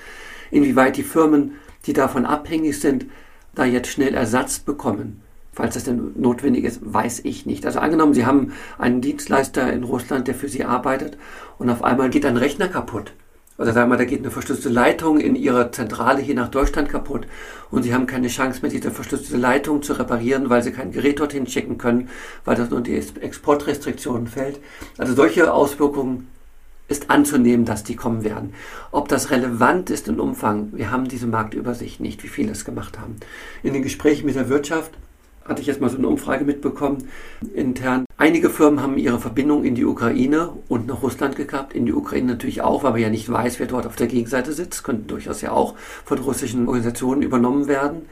Inwieweit 0.49 0.97
die 0.97 1.03
Firmen, 1.03 1.51
die 1.85 1.93
davon 1.93 2.25
abhängig 2.25 2.79
sind, 2.79 3.05
da 3.53 3.63
jetzt 3.63 3.91
schnell 3.91 4.15
Ersatz 4.15 4.57
bekommen, 4.57 5.21
falls 5.53 5.75
das 5.75 5.83
denn 5.83 6.13
notwendig 6.15 6.63
ist, 6.63 6.79
weiß 6.81 7.19
ich 7.25 7.45
nicht. 7.45 7.67
Also 7.67 7.77
angenommen, 7.77 8.15
Sie 8.15 8.25
haben 8.25 8.53
einen 8.79 9.01
Dienstleister 9.01 9.71
in 9.71 9.83
Russland, 9.83 10.27
der 10.27 10.33
für 10.33 10.49
Sie 10.49 10.65
arbeitet 10.65 11.19
und 11.59 11.69
auf 11.69 11.83
einmal 11.83 12.09
geht 12.09 12.25
ein 12.25 12.37
Rechner 12.37 12.69
kaputt 12.69 13.13
oder 13.59 13.73
sagen 13.73 13.91
wir, 13.91 13.97
da 13.97 14.05
geht 14.05 14.19
eine 14.19 14.31
verschlüsselte 14.31 14.69
Leitung 14.69 15.19
in 15.19 15.35
Ihrer 15.35 15.71
Zentrale 15.71 16.21
hier 16.21 16.33
nach 16.33 16.47
Deutschland 16.47 16.89
kaputt 16.89 17.27
und 17.69 17.83
Sie 17.83 17.93
haben 17.93 18.07
keine 18.07 18.29
Chance 18.29 18.61
mehr, 18.61 18.71
diese 18.71 18.89
verschlüsselte 18.89 19.37
Leitung 19.37 19.83
zu 19.83 19.93
reparieren, 19.93 20.49
weil 20.49 20.63
Sie 20.63 20.71
kein 20.71 20.91
Gerät 20.91 21.19
dorthin 21.19 21.45
schicken 21.45 21.77
können, 21.77 22.09
weil 22.45 22.55
das 22.55 22.69
nur 22.69 22.79
die 22.81 22.95
Exportrestriktionen 22.95 24.27
fällt. 24.27 24.59
Also 24.97 25.13
solche 25.13 25.53
Auswirkungen 25.53 26.29
ist 26.87 27.09
anzunehmen, 27.09 27.65
dass 27.65 27.83
die 27.83 27.97
kommen 27.97 28.23
werden. 28.23 28.53
Ob 28.91 29.09
das 29.09 29.29
relevant 29.29 29.89
ist 29.89 30.07
im 30.07 30.19
Umfang, 30.19 30.69
wir 30.71 30.89
haben 30.89 31.07
diese 31.07 31.27
Marktübersicht 31.27 31.99
nicht, 31.99 32.23
wie 32.23 32.29
viele 32.29 32.53
es 32.53 32.65
gemacht 32.65 32.97
haben. 32.97 33.17
In 33.61 33.73
den 33.73 33.83
Gesprächen 33.83 34.25
mit 34.25 34.35
der 34.35 34.49
Wirtschaft 34.49 34.91
hatte 35.49 35.61
ich 35.61 35.67
jetzt 35.67 35.81
mal 35.81 35.89
so 35.89 35.97
eine 35.97 36.07
Umfrage 36.07 36.45
mitbekommen, 36.45 37.09
intern. 37.53 38.05
Einige 38.17 38.49
Firmen 38.49 38.81
haben 38.81 38.97
ihre 38.97 39.19
Verbindung 39.19 39.65
in 39.65 39.75
die 39.75 39.85
Ukraine 39.85 40.53
und 40.67 40.87
nach 40.87 41.01
Russland 41.01 41.35
gehabt, 41.35 41.73
in 41.73 41.85
die 41.85 41.93
Ukraine 41.93 42.27
natürlich 42.27 42.61
auch, 42.61 42.83
weil 42.83 42.91
man 42.91 43.01
ja 43.01 43.09
nicht 43.09 43.29
weiß, 43.29 43.59
wer 43.59 43.67
dort 43.67 43.87
auf 43.87 43.95
der 43.95 44.07
Gegenseite 44.07 44.53
sitzt, 44.53 44.83
könnten 44.83 45.07
durchaus 45.07 45.41
ja 45.41 45.51
auch 45.51 45.75
von 46.05 46.19
russischen 46.19 46.67
Organisationen 46.67 47.21
übernommen 47.21 47.67
werden, 47.67 48.03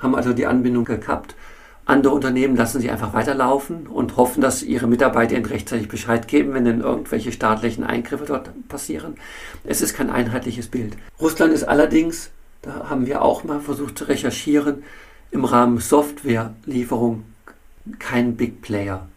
haben 0.00 0.14
also 0.14 0.32
die 0.32 0.46
Anbindung 0.46 0.84
gekappt. 0.84 1.34
Andere 1.86 2.14
Unternehmen 2.14 2.56
lassen 2.56 2.80
sie 2.80 2.90
einfach 2.90 3.12
weiterlaufen 3.12 3.86
und 3.86 4.16
hoffen, 4.16 4.40
dass 4.40 4.62
ihre 4.62 4.86
Mitarbeiter 4.86 5.36
ihnen 5.36 5.44
rechtzeitig 5.44 5.88
Bescheid 5.88 6.28
geben, 6.28 6.54
wenn 6.54 6.64
denn 6.64 6.80
irgendwelche 6.80 7.30
staatlichen 7.30 7.84
Eingriffe 7.84 8.24
dort 8.24 8.50
passieren. 8.68 9.16
Es 9.64 9.82
ist 9.82 9.94
kein 9.94 10.08
einheitliches 10.08 10.68
Bild. 10.68 10.96
Russland 11.20 11.52
ist 11.52 11.64
allerdings, 11.64 12.30
da 12.62 12.88
haben 12.88 13.06
wir 13.06 13.20
auch 13.20 13.44
mal 13.44 13.60
versucht 13.60 13.98
zu 13.98 14.04
recherchieren, 14.04 14.82
im 15.30 15.44
Rahmen 15.44 15.78
Softwarelieferung 15.78 17.24
kein 17.98 18.36
Big 18.36 18.62
Player. 18.62 19.08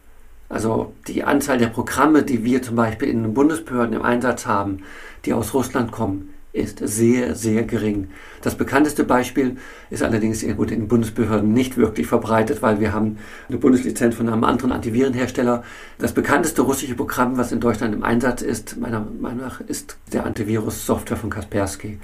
Also 0.50 0.94
die 1.08 1.24
Anzahl 1.24 1.58
der 1.58 1.68
Programme, 1.68 2.24
die 2.24 2.44
wir 2.44 2.62
zum 2.62 2.76
Beispiel 2.76 3.10
in 3.10 3.24
den 3.24 3.34
Bundesbehörden 3.34 3.96
im 3.96 4.02
Einsatz 4.02 4.46
haben, 4.46 4.84
die 5.26 5.34
aus 5.34 5.54
Russland 5.54 5.92
kommen, 5.92 6.34
ist 6.54 6.80
sehr, 6.80 7.36
sehr 7.36 7.64
gering. 7.64 8.10
Das 8.42 8.56
bekannteste 8.56 9.04
Beispiel 9.04 9.58
ist 9.90 10.02
allerdings 10.02 10.42
gut 10.56 10.72
in 10.72 10.82
den 10.82 10.88
Bundesbehörden 10.88 11.54
nicht 11.54 11.78
wirklich 11.78 12.08
verbreitet, 12.08 12.62
weil 12.62 12.80
wir 12.80 12.94
haben 12.94 13.18
eine 13.48 13.58
Bundeslizenz 13.58 14.16
von 14.16 14.28
einem 14.28 14.44
anderen 14.44 14.72
Antivirenhersteller. 14.72 15.64
Das 16.00 16.14
bekannteste 16.14 16.64
russische 16.64 16.96
Programm, 16.96 17.38
was 17.38 17.52
in 17.52 17.60
Deutschland 17.60 17.94
im 17.94 18.04
Einsatz 18.04 18.42
ist, 18.42 18.78
meiner 18.78 19.02
Meinung 19.02 19.42
nach, 19.42 19.62
ist 19.62 19.98
der 20.14 20.26
Antivirus-Software 20.26 21.18
von 21.18 21.30
Kaspersky. 21.30 22.00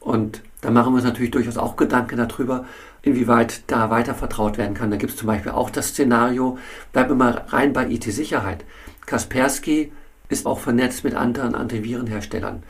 Und 0.00 0.42
da 0.60 0.70
machen 0.70 0.92
wir 0.92 0.96
uns 0.96 1.04
natürlich 1.04 1.30
durchaus 1.30 1.56
auch 1.56 1.76
Gedanken 1.76 2.16
darüber, 2.16 2.64
inwieweit 3.02 3.62
da 3.68 3.90
weiter 3.90 4.14
vertraut 4.14 4.58
werden 4.58 4.74
kann. 4.74 4.90
Da 4.90 4.96
gibt 4.96 5.12
es 5.12 5.18
zum 5.18 5.26
Beispiel 5.28 5.52
auch 5.52 5.70
das 5.70 5.88
Szenario, 5.88 6.58
bleiben 6.92 7.10
wir 7.10 7.16
mal 7.16 7.44
rein 7.48 7.72
bei 7.72 7.88
IT-Sicherheit. 7.88 8.64
Kaspersky 9.06 9.92
ist 10.28 10.46
auch 10.46 10.58
vernetzt 10.58 11.04
mit 11.04 11.14
anderen 11.14 11.54
Antivirenherstellern. 11.54 12.62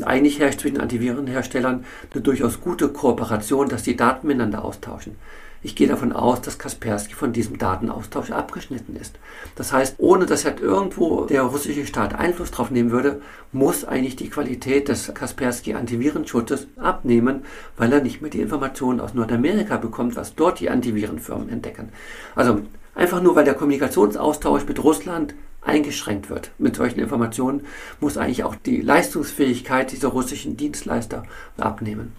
Eigentlich 0.00 0.38
herrscht 0.38 0.60
zwischen 0.60 0.80
Antivirenherstellern 0.80 1.84
eine 2.12 2.22
durchaus 2.22 2.60
gute 2.60 2.88
Kooperation, 2.88 3.68
dass 3.68 3.82
die 3.82 3.96
Daten 3.96 4.26
miteinander 4.26 4.64
austauschen. 4.64 5.16
Ich 5.64 5.76
gehe 5.76 5.86
davon 5.86 6.12
aus, 6.12 6.40
dass 6.40 6.58
Kaspersky 6.58 7.14
von 7.14 7.32
diesem 7.32 7.56
Datenaustausch 7.56 8.32
abgeschnitten 8.32 8.96
ist. 8.96 9.18
Das 9.54 9.72
heißt, 9.72 9.94
ohne 9.98 10.26
dass 10.26 10.44
halt 10.44 10.60
irgendwo 10.60 11.24
der 11.26 11.42
russische 11.42 11.86
Staat 11.86 12.18
Einfluss 12.18 12.50
drauf 12.50 12.72
nehmen 12.72 12.90
würde, 12.90 13.22
muss 13.52 13.84
eigentlich 13.84 14.16
die 14.16 14.28
Qualität 14.28 14.88
des 14.88 15.12
Kaspersky 15.14 15.74
Antivirenschutzes 15.74 16.66
abnehmen, 16.76 17.44
weil 17.76 17.92
er 17.92 18.00
nicht 18.00 18.22
mehr 18.22 18.30
die 18.30 18.40
Informationen 18.40 18.98
aus 18.98 19.14
Nordamerika 19.14 19.76
bekommt, 19.76 20.16
was 20.16 20.34
dort 20.34 20.58
die 20.58 20.68
Antivirenfirmen 20.68 21.48
entdecken. 21.48 21.90
Also 22.34 22.62
einfach 22.96 23.22
nur, 23.22 23.36
weil 23.36 23.44
der 23.44 23.54
Kommunikationsaustausch 23.54 24.66
mit 24.66 24.82
Russland 24.82 25.34
eingeschränkt 25.62 26.28
wird 26.28 26.50
mit 26.58 26.76
solchen 26.76 27.00
Informationen, 27.00 27.66
muss 28.00 28.16
eigentlich 28.16 28.44
auch 28.44 28.54
die 28.54 28.80
Leistungsfähigkeit 28.80 29.92
dieser 29.92 30.08
russischen 30.08 30.56
Dienstleister 30.56 31.24
abnehmen. 31.56 32.12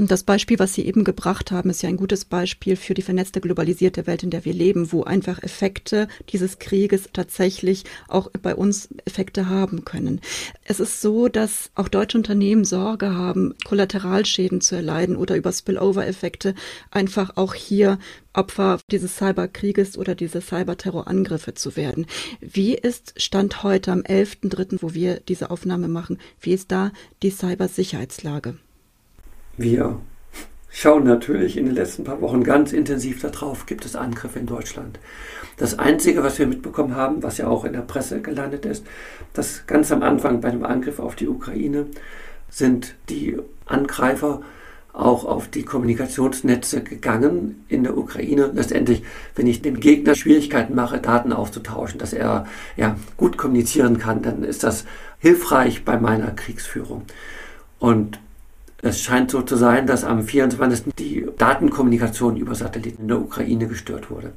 Das 0.00 0.22
Beispiel, 0.22 0.60
was 0.60 0.74
Sie 0.74 0.86
eben 0.86 1.02
gebracht 1.02 1.50
haben, 1.50 1.70
ist 1.70 1.82
ja 1.82 1.88
ein 1.88 1.96
gutes 1.96 2.24
Beispiel 2.24 2.76
für 2.76 2.94
die 2.94 3.02
vernetzte, 3.02 3.40
globalisierte 3.40 4.06
Welt, 4.06 4.22
in 4.22 4.30
der 4.30 4.44
wir 4.44 4.52
leben, 4.52 4.92
wo 4.92 5.02
einfach 5.02 5.42
Effekte 5.42 6.06
dieses 6.28 6.60
Krieges 6.60 7.08
tatsächlich 7.12 7.82
auch 8.06 8.30
bei 8.40 8.54
uns 8.54 8.90
Effekte 9.06 9.48
haben 9.48 9.84
können. 9.84 10.20
Es 10.64 10.78
ist 10.78 11.00
so, 11.00 11.26
dass 11.26 11.72
auch 11.74 11.88
deutsche 11.88 12.16
Unternehmen 12.16 12.64
Sorge 12.64 13.12
haben, 13.12 13.56
Kollateralschäden 13.64 14.60
zu 14.60 14.76
erleiden 14.76 15.16
oder 15.16 15.34
über 15.34 15.50
Spillover-Effekte 15.50 16.54
einfach 16.92 17.36
auch 17.36 17.54
hier 17.54 17.98
Opfer 18.34 18.78
dieses 18.92 19.16
Cyberkrieges 19.16 19.98
oder 19.98 20.14
dieser 20.14 20.40
Cyberterrorangriffe 20.40 21.54
zu 21.54 21.74
werden. 21.74 22.06
Wie 22.40 22.74
ist 22.74 23.20
Stand 23.20 23.64
heute 23.64 23.90
am 23.90 24.02
11.3., 24.02 24.78
wo 24.80 24.94
wir 24.94 25.18
diese 25.18 25.50
Aufnahme 25.50 25.88
machen, 25.88 26.18
wie 26.40 26.52
ist 26.52 26.70
da 26.70 26.92
die 27.24 27.30
Cybersicherheitslage? 27.30 28.54
Wir 29.58 29.98
schauen 30.70 31.02
natürlich 31.02 31.56
in 31.56 31.66
den 31.66 31.74
letzten 31.74 32.04
paar 32.04 32.20
Wochen 32.20 32.44
ganz 32.44 32.72
intensiv 32.72 33.20
darauf, 33.20 33.66
gibt 33.66 33.84
es 33.84 33.96
Angriffe 33.96 34.38
in 34.38 34.46
Deutschland. 34.46 35.00
Das 35.56 35.80
Einzige, 35.80 36.22
was 36.22 36.38
wir 36.38 36.46
mitbekommen 36.46 36.94
haben, 36.94 37.24
was 37.24 37.38
ja 37.38 37.48
auch 37.48 37.64
in 37.64 37.72
der 37.72 37.80
Presse 37.80 38.22
gelandet 38.22 38.64
ist, 38.64 38.86
dass 39.32 39.66
ganz 39.66 39.90
am 39.90 40.04
Anfang 40.04 40.40
bei 40.40 40.52
dem 40.52 40.64
Angriff 40.64 41.00
auf 41.00 41.16
die 41.16 41.26
Ukraine 41.26 41.86
sind 42.48 42.94
die 43.08 43.36
Angreifer 43.66 44.42
auch 44.92 45.24
auf 45.24 45.48
die 45.48 45.64
Kommunikationsnetze 45.64 46.84
gegangen 46.84 47.64
in 47.66 47.82
der 47.82 47.98
Ukraine. 47.98 48.52
Letztendlich, 48.54 49.02
wenn 49.34 49.48
ich 49.48 49.60
dem 49.60 49.80
Gegner 49.80 50.14
Schwierigkeiten 50.14 50.76
mache, 50.76 51.00
Daten 51.00 51.32
auszutauschen, 51.32 51.98
dass 51.98 52.12
er 52.12 52.46
ja, 52.76 52.96
gut 53.16 53.36
kommunizieren 53.36 53.98
kann, 53.98 54.22
dann 54.22 54.44
ist 54.44 54.62
das 54.62 54.84
hilfreich 55.18 55.84
bei 55.84 55.98
meiner 55.98 56.30
Kriegsführung. 56.30 57.02
Und 57.80 58.20
es 58.82 59.02
scheint 59.02 59.30
so 59.30 59.42
zu 59.42 59.56
sein, 59.56 59.86
dass 59.86 60.04
am 60.04 60.22
24. 60.22 60.94
die 60.98 61.26
Datenkommunikation 61.36 62.36
über 62.36 62.54
Satelliten 62.54 63.02
in 63.02 63.08
der 63.08 63.20
Ukraine 63.20 63.66
gestört 63.66 64.10
wurde. 64.10 64.32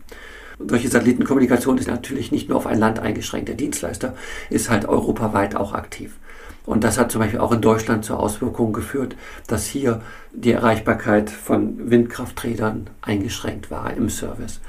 Und 0.58 0.70
solche 0.70 0.90
Satellitenkommunikation 0.90 1.78
ist 1.78 1.88
natürlich 1.88 2.32
nicht 2.32 2.50
nur 2.50 2.58
auf 2.58 2.68
ein 2.68 2.80
Land 2.80 3.00
eingeschränkt. 3.00 3.50
Der 3.50 3.56
Dienstleister 3.56 4.16
ist 4.50 4.70
halt 4.70 4.86
europaweit 4.86 5.56
auch 5.56 5.74
aktiv. 5.74 6.18
Und 6.66 6.84
das 6.84 6.98
hat 6.98 7.12
zum 7.12 7.22
Beispiel 7.22 7.40
auch 7.40 7.52
in 7.52 7.62
Deutschland 7.62 8.06
zur 8.06 8.20
Auswirkung 8.20 8.72
geführt, 8.74 9.16
dass 9.48 9.66
hier 9.66 10.02
die 10.32 10.52
Erreichbarkeit 10.52 11.30
von 11.30 11.90
Windkrafträdern 11.90 12.90
eingeschränkt 13.02 13.72
war 13.72 13.94
im 13.94 14.10
Service. 14.10 14.60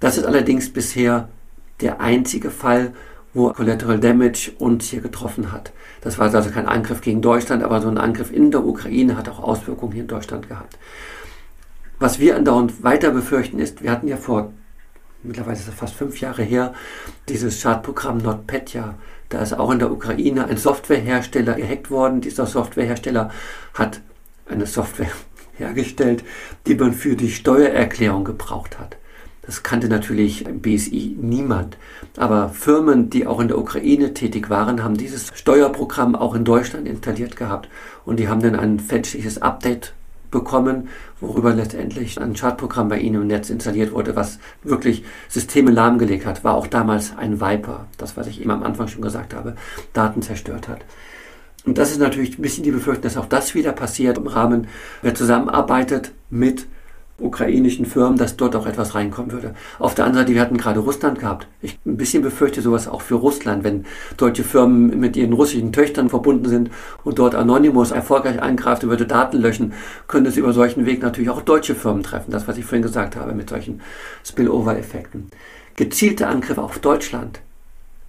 Das 0.00 0.16
ist 0.16 0.24
allerdings 0.24 0.72
bisher 0.72 1.28
der 1.80 2.00
einzige 2.00 2.50
Fall, 2.50 2.94
wo 3.34 3.50
Collateral 3.52 3.98
Damage 3.98 4.52
uns 4.58 4.88
hier 4.88 5.00
getroffen 5.00 5.52
hat. 5.52 5.72
Das 6.02 6.18
war 6.18 6.32
also 6.32 6.50
kein 6.50 6.66
Angriff 6.66 7.00
gegen 7.00 7.22
Deutschland, 7.22 7.62
aber 7.62 7.80
so 7.80 7.88
ein 7.88 7.98
Angriff 7.98 8.32
in 8.32 8.50
der 8.50 8.64
Ukraine 8.64 9.16
hat 9.16 9.28
auch 9.28 9.42
Auswirkungen 9.42 9.92
hier 9.92 10.02
in 10.02 10.08
Deutschland 10.08 10.48
gehabt. 10.48 10.78
Was 11.98 12.18
wir 12.18 12.36
andauernd 12.36 12.82
weiter 12.82 13.10
befürchten 13.12 13.58
ist, 13.58 13.82
wir 13.82 13.90
hatten 13.90 14.08
ja 14.08 14.16
vor, 14.16 14.52
mittlerweile 15.22 15.56
ist 15.56 15.68
es 15.68 15.74
fast 15.74 15.94
fünf 15.94 16.20
Jahre 16.20 16.42
her, 16.42 16.74
dieses 17.28 17.60
Schadprogramm 17.60 18.18
NotPetya. 18.18 18.96
Da 19.28 19.40
ist 19.40 19.54
auch 19.54 19.70
in 19.70 19.78
der 19.78 19.90
Ukraine 19.90 20.46
ein 20.46 20.56
Softwarehersteller 20.56 21.54
gehackt 21.54 21.90
worden. 21.90 22.20
Dieser 22.20 22.46
Softwarehersteller 22.46 23.30
hat 23.74 24.00
eine 24.46 24.66
Software 24.66 25.10
hergestellt, 25.56 26.24
die 26.66 26.74
man 26.74 26.92
für 26.92 27.16
die 27.16 27.30
Steuererklärung 27.30 28.24
gebraucht 28.24 28.78
hat. 28.78 28.96
Das 29.44 29.64
kannte 29.64 29.88
natürlich 29.88 30.44
BSI 30.44 31.16
niemand. 31.20 31.76
Aber 32.16 32.48
Firmen, 32.48 33.10
die 33.10 33.26
auch 33.26 33.40
in 33.40 33.48
der 33.48 33.58
Ukraine 33.58 34.14
tätig 34.14 34.50
waren, 34.50 34.84
haben 34.84 34.96
dieses 34.96 35.30
Steuerprogramm 35.34 36.14
auch 36.14 36.34
in 36.34 36.44
Deutschland 36.44 36.86
installiert 36.86 37.36
gehabt. 37.36 37.68
Und 38.04 38.20
die 38.20 38.28
haben 38.28 38.40
dann 38.40 38.54
ein 38.54 38.78
fälschliches 38.78 39.42
Update 39.42 39.94
bekommen, 40.30 40.88
worüber 41.20 41.52
letztendlich 41.52 42.20
ein 42.20 42.34
Schadprogramm 42.34 42.88
bei 42.88 42.98
ihnen 42.98 43.22
im 43.22 43.26
Netz 43.28 43.50
installiert 43.50 43.92
wurde, 43.92 44.16
was 44.16 44.38
wirklich 44.62 45.04
Systeme 45.28 45.70
lahmgelegt 45.70 46.24
hat. 46.24 46.44
War 46.44 46.54
auch 46.54 46.68
damals 46.68 47.16
ein 47.16 47.40
Viper, 47.40 47.86
das, 47.98 48.16
was 48.16 48.28
ich 48.28 48.40
eben 48.40 48.50
am 48.50 48.62
Anfang 48.62 48.88
schon 48.88 49.02
gesagt 49.02 49.34
habe, 49.34 49.56
Daten 49.92 50.22
zerstört 50.22 50.68
hat. 50.68 50.84
Und 51.64 51.78
das 51.78 51.92
ist 51.92 52.00
natürlich 52.00 52.38
ein 52.38 52.42
bisschen 52.42 52.64
die 52.64 52.72
Befürchtung, 52.72 53.02
dass 53.02 53.16
auch 53.16 53.26
das 53.26 53.54
wieder 53.54 53.72
passiert 53.72 54.18
im 54.18 54.26
Rahmen, 54.26 54.66
wer 55.02 55.14
zusammenarbeitet 55.14 56.12
mit 56.28 56.66
ukrainischen 57.18 57.86
Firmen, 57.86 58.18
dass 58.18 58.36
dort 58.36 58.56
auch 58.56 58.66
etwas 58.66 58.94
reinkommen 58.94 59.32
würde. 59.32 59.54
Auf 59.78 59.94
der 59.94 60.04
anderen 60.04 60.26
Seite, 60.26 60.34
wir 60.34 60.42
hatten 60.42 60.56
gerade 60.56 60.80
Russland 60.80 61.18
gehabt. 61.18 61.46
Ich 61.60 61.78
ein 61.86 61.96
bisschen 61.96 62.22
befürchte 62.22 62.62
sowas 62.62 62.88
auch 62.88 63.02
für 63.02 63.14
Russland, 63.14 63.64
wenn 63.64 63.84
deutsche 64.16 64.44
Firmen 64.44 64.98
mit 64.98 65.16
ihren 65.16 65.32
russischen 65.32 65.72
Töchtern 65.72 66.08
verbunden 66.08 66.48
sind 66.48 66.70
und 67.04 67.18
dort 67.18 67.34
Anonymous 67.34 67.90
erfolgreich 67.90 68.40
eingreift 68.42 68.84
und 68.84 68.90
würde 68.90 69.06
Daten 69.06 69.38
löschen, 69.38 69.72
könnte 70.08 70.30
es 70.30 70.36
über 70.36 70.52
solchen 70.52 70.86
Weg 70.86 71.02
natürlich 71.02 71.30
auch 71.30 71.42
deutsche 71.42 71.74
Firmen 71.74 72.02
treffen. 72.02 72.30
Das, 72.30 72.48
was 72.48 72.58
ich 72.58 72.64
vorhin 72.64 72.82
gesagt 72.82 73.16
habe, 73.16 73.32
mit 73.32 73.50
solchen 73.50 73.80
Spillover-Effekten. 74.24 75.28
Gezielte 75.76 76.26
Angriffe 76.26 76.62
auf 76.62 76.78
Deutschland. 76.78 77.40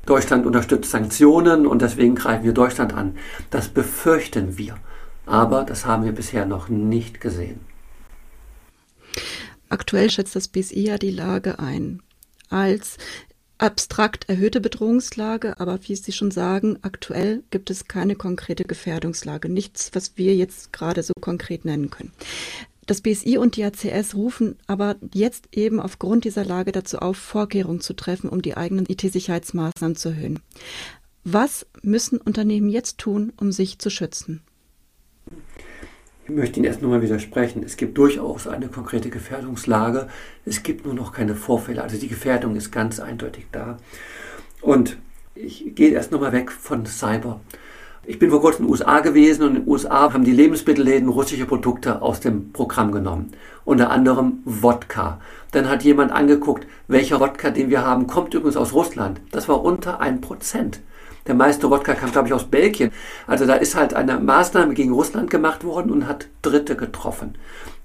Deutschland 0.06 0.46
unterstützt 0.46 0.92
Sanktionen 0.92 1.66
und 1.66 1.82
deswegen 1.82 2.16
greifen 2.16 2.44
wir 2.44 2.52
Deutschland 2.52 2.94
an. 2.94 3.16
Das 3.52 3.70
befürchten 3.70 4.58
wir. 4.58 4.76
Aber 5.26 5.64
das 5.64 5.86
haben 5.86 6.04
wir 6.04 6.12
bisher 6.12 6.46
noch 6.46 6.68
nicht 6.68 7.22
gesehen. 7.22 7.62
Aktuell 9.70 10.10
schätzt 10.10 10.36
das 10.36 10.48
BSI 10.48 10.88
ja 10.88 10.98
die 10.98 11.12
Lage 11.12 11.60
ein 11.60 12.02
als 12.50 12.98
abstrakt 13.58 14.30
erhöhte 14.30 14.60
Bedrohungslage, 14.62 15.60
aber 15.60 15.80
wie 15.88 15.96
Sie 15.96 16.12
schon 16.12 16.32
sagen, 16.32 16.78
aktuell 16.82 17.44
gibt 17.50 17.70
es 17.70 17.88
keine 17.88 18.16
konkrete 18.16 18.66
Gefährdungslage, 18.66 19.50
nichts, 19.50 19.92
was 19.94 20.18
wir 20.18 20.36
jetzt 20.36 20.74
gerade 20.74 21.02
so 21.02 21.14
konkret 21.20 21.66
nennen 21.66 21.90
können. 21.90 22.12
Das 22.86 23.00
BSI 23.00 23.38
und 23.38 23.56
die 23.56 23.64
ACS 23.64 24.16
rufen 24.16 24.58
aber 24.68 24.98
jetzt 25.14 25.48
eben 25.54 25.80
aufgrund 25.80 26.26
dieser 26.26 26.44
Lage 26.44 26.74
dazu 26.74 27.00
auf, 27.00 27.16
Vorkehrungen 27.18 27.80
zu 27.80 27.94
treffen, 27.94 28.30
um 28.30 28.42
die 28.42 28.58
eigenen 28.58 28.86
IT-Sicherheitsmaßnahmen 28.90 29.96
zu 29.96 30.10
erhöhen. 30.10 30.40
Was 31.24 31.66
müssen 31.82 32.18
Unternehmen 32.18 32.68
jetzt 32.68 32.98
tun, 32.98 33.32
um 33.38 33.54
sich 33.54 33.80
zu 33.80 33.90
schützen? 33.90 34.42
Ich 36.34 36.40
möchte 36.40 36.60
Ihnen 36.60 36.66
erst 36.66 36.82
nochmal 36.82 37.04
widersprechen. 37.04 37.62
Es 37.64 37.78
gibt 37.78 37.96
durchaus 37.96 38.48
eine 38.48 38.68
konkrete 38.68 39.12
Gefährdungslage. 39.12 40.08
Es 40.46 40.64
gibt 40.64 40.84
nur 40.84 40.96
noch 40.96 41.14
keine 41.14 41.36
Vorfälle. 41.36 41.84
Also 41.84 41.98
die 41.98 42.08
Gefährdung 42.08 42.56
ist 42.56 42.72
ganz 42.72 43.00
eindeutig 43.00 43.46
da. 43.52 43.78
Und 44.60 44.98
ich 45.36 45.76
gehe 45.76 45.92
erst 45.92 46.12
nochmal 46.12 46.32
weg 46.32 46.52
von 46.52 46.88
Cyber. 46.88 47.40
Ich 48.04 48.18
bin 48.18 48.32
vor 48.32 48.42
kurzem 48.42 48.64
in 48.64 48.68
den 48.68 48.72
USA 48.72 49.02
gewesen 49.02 49.44
und 49.44 49.50
in 49.50 49.62
den 49.62 49.68
USA 49.70 50.12
haben 50.12 50.24
die 50.24 50.32
Lebensmittelläden 50.32 51.08
russische 51.08 51.46
Produkte 51.46 52.02
aus 52.02 52.20
dem 52.20 52.52
Programm 52.52 52.92
genommen. 52.92 53.34
Unter 53.64 53.92
anderem 53.92 54.40
Wodka. 54.44 55.22
Dann 55.52 55.70
hat 55.70 55.84
jemand 55.84 56.12
angeguckt, 56.12 56.66
welcher 56.88 57.20
Wodka, 57.20 57.52
den 57.52 57.70
wir 57.70 57.86
haben, 57.86 58.08
kommt 58.08 58.34
übrigens 58.34 58.58
aus 58.58 58.74
Russland. 58.74 59.22
Das 59.30 59.48
war 59.48 59.64
unter 59.64 60.02
ein 60.02 60.20
Prozent. 60.20 60.80
Der 61.28 61.36
meiste 61.36 61.70
Wodka 61.70 61.94
kam, 61.94 62.12
glaube 62.12 62.28
ich, 62.28 62.34
aus 62.34 62.46
Belgien. 62.46 62.92
Also 63.28 63.46
da 63.46 63.56
ist 63.56 63.76
halt 63.76 63.94
eine 63.94 64.20
Maßnahme 64.20 64.74
gegen 64.74 64.92
Russland 64.92 65.30
gemacht 65.30 65.64
worden 65.64 65.92
und 65.92 66.08
hat 66.08 66.28
Dritte 66.42 66.76
getroffen, 66.76 67.36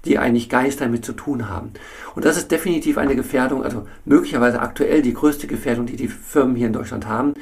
die 0.05 0.17
eigentlich 0.17 0.49
gar 0.49 0.63
nichts 0.63 0.77
damit 0.77 1.05
zu 1.05 1.13
tun 1.13 1.49
haben. 1.49 1.71
Und 2.15 2.25
das 2.25 2.37
ist 2.37 2.51
definitiv 2.51 2.97
eine 2.97 3.15
Gefährdung, 3.15 3.63
also 3.63 3.87
möglicherweise 4.05 4.59
aktuell 4.59 5.01
die 5.01 5.13
größte 5.13 5.47
Gefährdung, 5.47 5.85
die 5.85 5.95
die 5.95 6.09
Firmen 6.09 6.55
hier 6.55 6.67
in 6.67 6.73
Deutschland 6.73 7.07
haben. 7.07 7.33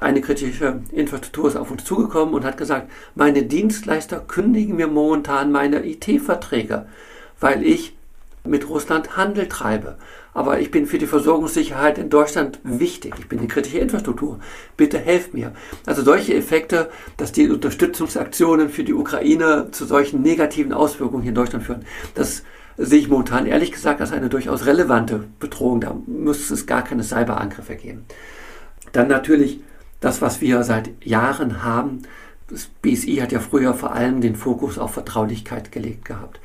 Eine 0.00 0.20
kritische 0.20 0.80
Infrastruktur 0.92 1.48
ist 1.48 1.56
auf 1.56 1.72
uns 1.72 1.84
zugekommen 1.84 2.34
und 2.34 2.44
hat 2.44 2.56
gesagt, 2.56 2.90
meine 3.16 3.42
Dienstleister 3.42 4.20
kündigen 4.20 4.76
mir 4.76 4.86
momentan 4.86 5.50
meine 5.50 5.84
IT-Verträge, 5.84 6.86
weil 7.40 7.64
ich 7.64 7.97
mit 8.48 8.68
Russland 8.68 9.16
Handel 9.16 9.48
treibe. 9.48 9.96
Aber 10.34 10.60
ich 10.60 10.70
bin 10.70 10.86
für 10.86 10.98
die 10.98 11.06
Versorgungssicherheit 11.06 11.98
in 11.98 12.10
Deutschland 12.10 12.60
wichtig. 12.62 13.14
Ich 13.18 13.28
bin 13.28 13.40
die 13.40 13.48
kritische 13.48 13.78
Infrastruktur. 13.78 14.38
Bitte 14.76 14.98
helft 14.98 15.34
mir. 15.34 15.52
Also 15.86 16.02
solche 16.02 16.34
Effekte, 16.34 16.90
dass 17.16 17.32
die 17.32 17.50
Unterstützungsaktionen 17.50 18.68
für 18.68 18.84
die 18.84 18.94
Ukraine 18.94 19.68
zu 19.70 19.84
solchen 19.84 20.22
negativen 20.22 20.72
Auswirkungen 20.72 21.22
hier 21.22 21.30
in 21.30 21.34
Deutschland 21.34 21.64
führen, 21.64 21.84
das 22.14 22.42
sehe 22.76 23.00
ich 23.00 23.08
momentan 23.08 23.46
ehrlich 23.46 23.72
gesagt 23.72 24.00
als 24.00 24.12
eine 24.12 24.28
durchaus 24.28 24.64
relevante 24.64 25.24
Bedrohung. 25.40 25.80
Da 25.80 25.96
muss 26.06 26.50
es 26.50 26.66
gar 26.66 26.82
keine 26.82 27.02
Cyberangriffe 27.02 27.74
geben. 27.74 28.04
Dann 28.92 29.08
natürlich 29.08 29.60
das, 30.00 30.22
was 30.22 30.40
wir 30.40 30.62
seit 30.62 31.04
Jahren 31.04 31.62
haben. 31.64 32.02
Das 32.48 32.66
BSI 32.80 33.16
hat 33.16 33.32
ja 33.32 33.40
früher 33.40 33.74
vor 33.74 33.92
allem 33.92 34.20
den 34.20 34.36
Fokus 34.36 34.78
auf 34.78 34.94
Vertraulichkeit 34.94 35.72
gelegt 35.72 36.04
gehabt. 36.04 36.40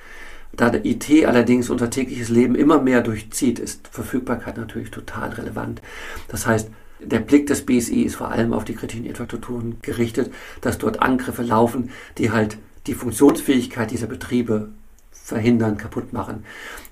Da 0.55 0.69
der 0.69 0.85
IT 0.85 1.09
allerdings 1.25 1.69
unser 1.69 1.89
tägliches 1.89 2.29
Leben 2.29 2.55
immer 2.55 2.79
mehr 2.79 3.01
durchzieht, 3.01 3.59
ist 3.59 3.87
Verfügbarkeit 3.87 4.57
natürlich 4.57 4.91
total 4.91 5.29
relevant. 5.31 5.81
Das 6.27 6.45
heißt, 6.45 6.69
der 6.99 7.19
Blick 7.19 7.47
des 7.47 7.65
BSI 7.65 8.03
ist 8.03 8.15
vor 8.15 8.29
allem 8.29 8.53
auf 8.53 8.63
die 8.63 8.75
kritischen 8.75 9.05
Infrastrukturen 9.05 9.77
gerichtet, 9.81 10.31
dass 10.61 10.77
dort 10.77 11.01
Angriffe 11.01 11.43
laufen, 11.43 11.89
die 12.17 12.31
halt 12.31 12.57
die 12.87 12.93
Funktionsfähigkeit 12.93 13.91
dieser 13.91 14.07
Betriebe 14.07 14.69
verhindern, 15.11 15.77
kaputt 15.77 16.11
machen. 16.11 16.43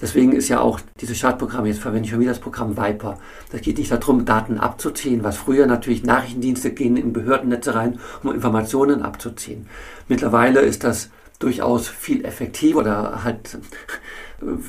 Deswegen 0.01 0.31
ist 0.31 0.47
ja 0.47 0.61
auch 0.61 0.79
dieses 1.01 1.17
Schadprogramm, 1.17 1.65
jetzt 1.65 1.81
verwende 1.81 2.05
ich 2.05 2.11
schon 2.11 2.21
wieder 2.21 2.31
das 2.31 2.39
Programm 2.39 2.77
Viper. 2.77 3.19
Das 3.51 3.61
geht 3.61 3.77
nicht 3.77 3.91
darum, 3.91 4.25
Daten 4.25 4.57
abzuziehen, 4.57 5.23
was 5.23 5.37
früher 5.37 5.67
natürlich 5.67 6.03
Nachrichtendienste 6.03 6.71
gehen 6.71 6.95
in 6.95 7.13
Behördennetze 7.13 7.75
rein, 7.75 7.99
um 8.23 8.33
Informationen 8.33 9.01
abzuziehen. 9.01 9.67
Mittlerweile 10.07 10.61
ist 10.61 10.85
das 10.85 11.09
durchaus 11.43 11.87
viel 11.87 12.25
effektiver 12.25 12.79
oder 12.79 13.23
halt 13.23 13.57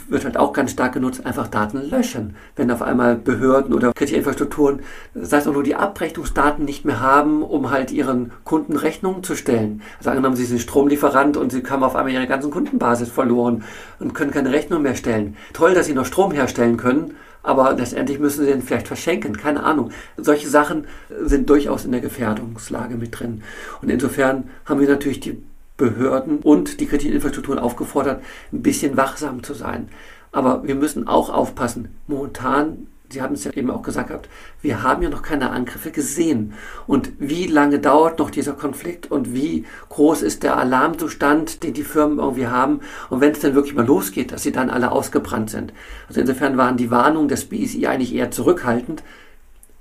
wird 0.09 0.25
halt 0.25 0.37
auch 0.37 0.53
ganz 0.53 0.73
stark 0.73 0.93
genutzt, 0.93 1.25
einfach 1.25 1.49
Daten 1.49 1.79
löschen. 1.79 2.37
Wenn 2.57 2.71
auf 2.71 2.83
einmal 2.83 3.17
Behörden 3.17 3.73
oder 3.73 3.93
kritische 3.93 4.19
Infrastrukturen, 4.19 4.81
sei 5.15 5.39
es 5.39 5.47
auch 5.47 5.53
nur 5.53 5.63
die 5.63 5.75
Abrechnungsdaten 5.75 6.65
nicht 6.65 6.85
mehr 6.85 7.01
haben, 7.01 7.43
um 7.43 7.71
halt 7.71 7.91
ihren 7.91 8.33
Kunden 8.45 8.77
Rechnungen 8.77 9.23
zu 9.23 9.35
stellen. 9.35 9.83
Also 9.99 10.11
angenommen, 10.11 10.37
sie 10.37 10.45
sind 10.45 10.61
Stromlieferant 10.61 11.37
und 11.37 11.53
sie 11.53 11.63
haben 11.69 11.83
auf 11.83 11.97
einmal 11.97 12.13
ihre 12.13 12.27
ganzen 12.27 12.51
Kundenbasis 12.51 13.09
verloren 13.09 13.65
und 13.99 14.15
können 14.15 14.31
keine 14.31 14.53
Rechnung 14.53 14.83
mehr 14.83 14.95
stellen. 14.95 15.37
Toll, 15.53 15.75
dass 15.75 15.87
sie 15.87 15.95
noch 15.95 16.07
Strom 16.07 16.33
herstellen 16.33 16.77
können, 16.77 17.15
aber 17.43 17.73
letztendlich 17.73 18.19
müssen 18.19 18.45
sie 18.45 18.51
den 18.53 18.63
vielleicht 18.63 18.87
verschenken, 18.87 19.37
keine 19.37 19.65
Ahnung. 19.65 19.91
Solche 20.17 20.49
Sachen 20.49 20.87
sind 21.25 21.49
durchaus 21.51 21.85
in 21.85 21.93
der 21.93 22.01
Gefährdungslage 22.01 22.97
mit 22.97 23.19
drin. 23.19 23.43
Und 23.81 23.89
insofern 23.89 24.51
haben 24.65 24.81
wir 24.81 24.89
natürlich 24.89 25.21
die 25.21 25.43
Behörden 25.77 26.39
und 26.39 26.81
die 26.81 26.87
kritischen 26.87 27.15
Infrastrukturen 27.15 27.59
aufgefordert, 27.59 28.23
ein 28.53 28.63
bisschen 28.63 28.97
wachsam 28.97 29.43
zu 29.43 29.55
sein. 29.55 29.89
Aber 30.31 30.65
wir 30.65 30.75
müssen 30.75 31.07
auch 31.07 31.31
aufpassen. 31.31 31.95
Momentan, 32.07 32.87
Sie 33.13 33.21
haben 33.21 33.35
es 33.35 33.45
ja 33.45 33.53
eben 33.53 33.71
auch 33.71 33.83
gesagt 33.83 34.09
gehabt, 34.09 34.29
wir 34.63 34.83
haben 34.83 35.03
ja 35.03 35.11
noch 35.11 35.23
keine 35.23 35.51
Angriffe 35.51 35.91
gesehen. 35.91 36.55
Und 36.87 37.13
wie 37.19 37.47
lange 37.47 37.79
dauert 37.79 38.19
noch 38.19 38.31
dieser 38.31 38.55
Konflikt 38.55 39.11
und 39.11 39.35
wie 39.35 39.67
groß 39.91 40.23
ist 40.23 40.43
der 40.43 40.57
Alarmzustand, 40.57 41.63
den 41.63 41.75
die 41.75 41.85
Firmen 41.85 42.19
irgendwie 42.19 42.47
haben? 42.47 42.81
Und 43.11 43.21
wenn 43.21 43.33
es 43.33 43.41
dann 43.41 43.55
wirklich 43.55 43.75
mal 43.75 43.85
losgeht, 43.85 44.33
dass 44.33 44.43
sie 44.43 44.53
dann 44.53 44.71
alle 44.71 44.93
ausgebrannt 44.93 45.51
sind. 45.51 45.75
Also 46.09 46.21
insofern 46.21 46.57
waren 46.57 46.79
die 46.79 46.91
Warnungen 46.91 47.29
des 47.29 47.45
BSI 47.45 47.87
eigentlich 47.87 48.15
eher 48.15 48.31
zurückhaltend. 48.31 49.03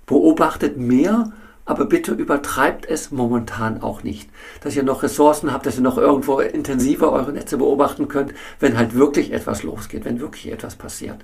Beobachtet 0.06 0.77
mehr 0.77 1.32
aber 1.65 1.86
bitte 1.86 2.13
übertreibt 2.13 2.86
es 2.86 3.12
momentan 3.12 3.82
auch 3.82 4.04
nicht. 4.04 4.30
Dass 4.62 4.76
ihr 4.76 4.84
noch 4.84 5.04
Ressourcen 5.04 5.54
habt, 5.54 5.65
dass 5.65 5.78
ihr 5.78 5.84
noch 5.84 5.97
irgendwo 5.97 6.39
intensiver 6.39 7.12
eure 7.12 7.32
Netze 7.32 7.58
beobachten 7.58 8.08
könnt, 8.08 8.34
wenn 8.60 8.78
halt 8.78 8.95
wirklich 8.95 9.32
etwas 9.32 9.63
losgeht, 9.63 10.06
wenn 10.06 10.19
wirklich 10.19 10.52
etwas 10.52 10.76
passiert. 10.76 11.19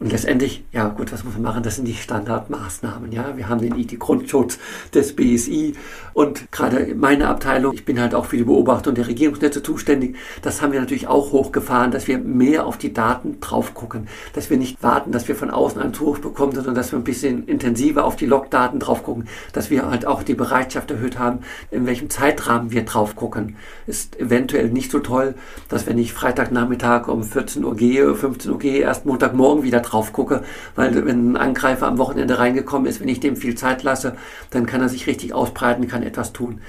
Und 0.00 0.12
letztendlich, 0.12 0.64
ja 0.70 0.88
gut, 0.88 1.12
was 1.12 1.24
muss 1.24 1.34
man 1.34 1.42
machen? 1.42 1.62
Das 1.64 1.74
sind 1.74 1.86
die 1.86 1.94
Standardmaßnahmen. 1.94 3.10
Ja, 3.10 3.36
wir 3.36 3.48
haben 3.48 3.60
den 3.60 3.76
IT-Grundschutz 3.76 4.58
des 4.94 5.16
BSI 5.16 5.74
und 6.12 6.52
gerade 6.52 6.94
meine 6.94 7.26
Abteilung, 7.26 7.74
ich 7.74 7.84
bin 7.84 8.00
halt 8.00 8.14
auch 8.14 8.26
für 8.26 8.36
die 8.36 8.44
Beobachtung 8.44 8.94
der 8.94 9.08
Regierungsnetze 9.08 9.60
zuständig. 9.60 10.16
Das 10.42 10.62
haben 10.62 10.72
wir 10.72 10.78
natürlich 10.78 11.08
auch 11.08 11.32
hochgefahren, 11.32 11.90
dass 11.90 12.06
wir 12.06 12.18
mehr 12.18 12.66
auf 12.66 12.78
die 12.78 12.92
Daten 12.92 13.40
drauf 13.40 13.74
gucken, 13.74 14.06
dass 14.34 14.50
wir 14.50 14.56
nicht 14.56 14.80
warten, 14.84 15.10
dass 15.10 15.26
wir 15.26 15.34
von 15.34 15.50
außen 15.50 15.82
einen 15.82 15.94
Zuruf 15.94 16.20
bekommen, 16.20 16.52
sondern 16.54 16.76
dass 16.76 16.92
wir 16.92 16.98
ein 16.98 17.04
bisschen 17.04 17.46
intensiver 17.46 18.04
auf 18.04 18.14
die 18.14 18.26
Logdaten 18.26 18.78
drauf 18.78 19.02
gucken, 19.02 19.26
dass 19.52 19.68
wir 19.70 19.90
halt 19.90 20.06
auch 20.06 20.22
die 20.22 20.34
Bereitschaft 20.34 20.92
erhöht 20.92 21.18
haben, 21.18 21.40
in 21.72 21.86
welchem 21.86 22.08
Zeitrahmen 22.08 22.70
wir 22.70 22.84
drauf 22.84 23.16
gucken. 23.16 23.56
Ist 23.88 24.18
eventuell 24.20 24.70
nicht 24.70 24.92
so 24.92 25.00
toll, 25.00 25.34
dass 25.68 25.86
wenn 25.86 25.98
ich 25.98 26.12
Freitagnachmittag 26.12 27.08
um 27.08 27.24
14 27.24 27.64
Uhr 27.64 27.74
gehe, 27.74 28.14
15 28.14 28.52
Uhr 28.52 28.58
gehe, 28.60 28.78
erst 28.78 29.06
Montagmorgen 29.06 29.64
wieder 29.64 29.82
drauf 29.90 30.12
gucke, 30.12 30.42
weil 30.74 30.94
wenn 31.06 31.32
ein 31.32 31.36
Angreifer 31.36 31.86
am 31.86 31.98
Wochenende 31.98 32.38
reingekommen 32.38 32.86
ist, 32.86 33.00
wenn 33.00 33.08
ich 33.08 33.20
dem 33.20 33.36
viel 33.36 33.54
Zeit 33.54 33.82
lasse, 33.82 34.16
dann 34.50 34.66
kann 34.66 34.80
er 34.80 34.88
sich 34.88 35.06
richtig 35.06 35.34
ausbreiten, 35.34 35.88
kann 35.88 36.02
etwas 36.02 36.32
tun. 36.32 36.60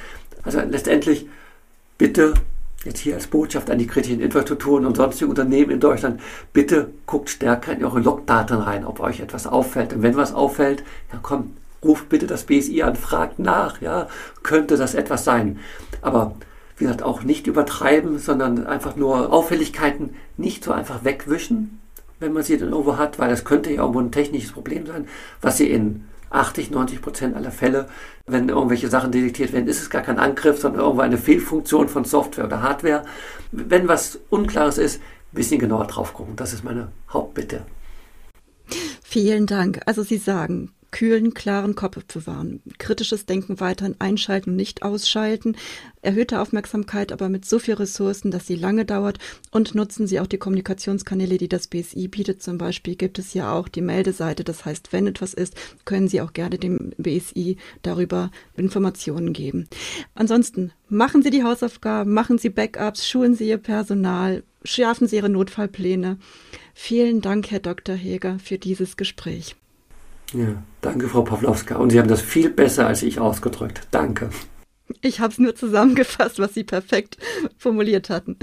Also 0.44 0.60
letztendlich 0.62 1.28
bitte 1.98 2.34
jetzt 2.86 3.00
hier 3.00 3.16
als 3.16 3.28
Botschaft 3.28 3.70
an 3.70 3.78
die 3.78 3.88
kritischen 3.88 4.22
Infrastrukturen 4.22 4.86
und 4.86 4.96
sonstige 4.96 5.30
Unternehmen 5.30 5.72
in 5.72 5.80
Deutschland, 5.80 6.22
bitte 6.54 6.92
guckt 7.06 7.30
stärker 7.30 7.74
in 7.74 7.84
eure 7.84 8.00
Logdaten 8.00 8.58
rein, 8.58 8.86
ob 8.86 9.00
euch 9.00 9.20
etwas 9.20 9.48
auffällt. 9.48 9.94
Und 9.94 10.02
wenn 10.02 10.16
was 10.16 10.34
auffällt, 10.34 10.84
ja 11.12 11.20
komm, 11.22 11.58
ruft 11.84 12.10
bitte 12.10 12.28
das 12.28 12.46
BSI 12.46 12.84
an, 12.84 12.96
fragt 12.96 13.40
nach, 13.40 13.82
ja, 13.82 14.08
könnte 14.44 14.78
das 14.78 14.96
etwas 14.96 15.26
sein. 15.26 15.60
Aber 16.02 16.36
wie 16.78 16.86
gesagt, 16.86 17.04
auch 17.04 17.24
nicht 17.24 17.48
übertreiben, 17.48 18.20
sondern 18.20 18.66
einfach 18.66 18.96
nur 18.96 19.34
Auffälligkeiten 19.34 20.16
nicht 20.38 20.64
so 20.64 20.72
einfach 20.72 21.04
wegwischen, 21.04 21.82
wenn 22.20 22.34
man 22.34 22.44
sie 22.44 22.58
dann 22.58 22.72
irgendwo 22.72 22.98
hat, 22.98 23.20
weil 23.20 23.30
das 23.30 23.46
könnte 23.46 23.72
ja 23.72 23.82
irgendwo 23.82 24.00
ein 24.00 24.12
technisches 24.12 24.52
Problem 24.52 24.86
sein, 24.86 25.08
was 25.42 25.58
sie 25.58 25.70
in 25.70 26.06
80, 26.32 26.72
90 26.72 27.02
Prozent 27.02 27.36
aller 27.36 27.52
Fälle, 27.52 27.88
wenn 28.28 28.50
irgendwelche 28.50 28.88
Sachen 28.88 29.12
detektiert 29.12 29.52
werden, 29.52 29.68
ist 29.68 29.82
es 29.82 29.90
gar 29.90 30.02
kein 30.02 30.20
Angriff, 30.20 30.60
sondern 30.60 30.82
irgendwo 30.82 31.02
eine 31.02 31.18
Fehlfunktion 31.18 31.90
von 31.90 32.06
Software 32.06 32.46
oder 32.46 32.62
Hardware. 32.62 33.04
Wenn 33.52 33.88
was 33.88 34.20
Unklares 34.30 34.78
ist, 34.78 34.98
ein 34.98 35.36
bisschen 35.36 35.60
genauer 35.60 35.88
drauf 35.88 36.14
gucken. 36.14 36.36
Das 36.36 36.54
ist 36.54 36.64
meine 36.64 36.90
Hauptbitte. 37.12 37.66
Vielen 39.04 39.48
Dank. 39.48 39.82
Also 39.86 40.04
Sie 40.04 40.18
sagen, 40.18 40.72
kühlen, 40.92 41.34
klaren 41.34 41.76
Kopf 41.76 42.04
bewahren, 42.06 42.62
kritisches 42.78 43.26
Denken 43.26 43.60
weiterhin 43.60 43.96
einschalten 44.00 44.52
und 44.52 44.56
nicht 44.56 44.84
ausschalten, 44.84 45.56
erhöhte 46.02 46.40
Aufmerksamkeit, 46.40 47.12
aber 47.12 47.30
mit 47.30 47.46
so 47.46 47.60
viel 47.60 47.76
Ressourcen, 47.76 48.32
dass 48.32 48.48
sie 48.48 48.56
lange 48.56 48.86
dauert 48.86 49.20
und 49.52 49.76
nutzen 49.76 50.08
Sie 50.08 50.20
auch 50.20 50.28
die 50.28 50.38
Kommunikationskanäle, 50.38 51.38
die 51.38 51.50
das 51.50 51.68
BSI 51.68 52.08
bietet. 52.08 52.42
Zum 52.42 52.58
Beispiel 52.58 52.96
gibt 52.96 53.20
es 53.20 53.34
ja 53.34 53.52
auch 53.52 53.68
die 53.68 53.82
Meldeseite. 53.82 54.44
Das 54.44 54.66
heißt, 54.66 54.94
wenn 54.94 55.08
etwas 55.08 55.34
ist, 55.34 55.56
können 55.86 56.08
Sie 56.08 56.22
auch 56.22 56.34
gerne 56.34 56.58
dem 56.58 56.94
BSI 56.98 57.58
darüber 57.82 58.32
Informationen 58.56 59.34
geben. 59.34 59.68
Ansonsten 60.16 60.72
machen 60.88 61.22
Sie 61.22 61.30
die 61.30 61.44
Hausaufgaben, 61.44 62.14
machen 62.14 62.38
Sie 62.38 62.50
Backups, 62.50 63.08
schulen 63.08 63.36
Sie 63.36 63.48
Ihr 63.48 63.58
Personal, 63.58 64.44
schärfen 64.64 65.08
Sie 65.08 65.18
Ihre 65.18 65.30
Notfallpläne. 65.30 66.18
Vielen 66.74 67.22
Dank, 67.22 67.52
Herr 67.52 67.60
Dr. 67.60 67.96
Heger, 67.96 68.40
für 68.40 68.58
dieses 68.58 68.96
Gespräch. 68.96 69.56
Ja, 70.34 70.64
danke, 70.82 71.08
Frau 71.08 71.24
Pawlowska. 71.24 71.78
Und 71.78 71.92
Sie 71.92 72.00
haben 72.00 72.08
das 72.08 72.22
viel 72.22 72.50
besser 72.50 72.88
als 72.88 73.04
ich 73.04 73.20
ausgedrückt. 73.20 73.88
Danke. 73.92 74.30
Ich 75.02 75.20
habe 75.20 75.32
es 75.32 75.40
nur 75.40 75.56
zusammengefasst, 75.56 76.40
was 76.40 76.54
Sie 76.54 76.64
perfekt 76.64 77.18
formuliert 77.58 78.10
hatten. 78.10 78.38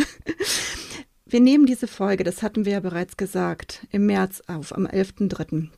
Wir 1.29 1.41
nehmen 1.41 1.67
diese 1.67 1.89
Folge, 1.89 2.23
das 2.23 2.43
hatten 2.43 2.65
wir 2.65 2.73
ja 2.73 2.81
bereits 2.81 3.17
gesagt, 3.17 3.87
im 3.91 4.07
März 4.07 4.43
auf, 4.47 4.73
am 4.73 4.87
11.3. 4.87 5.69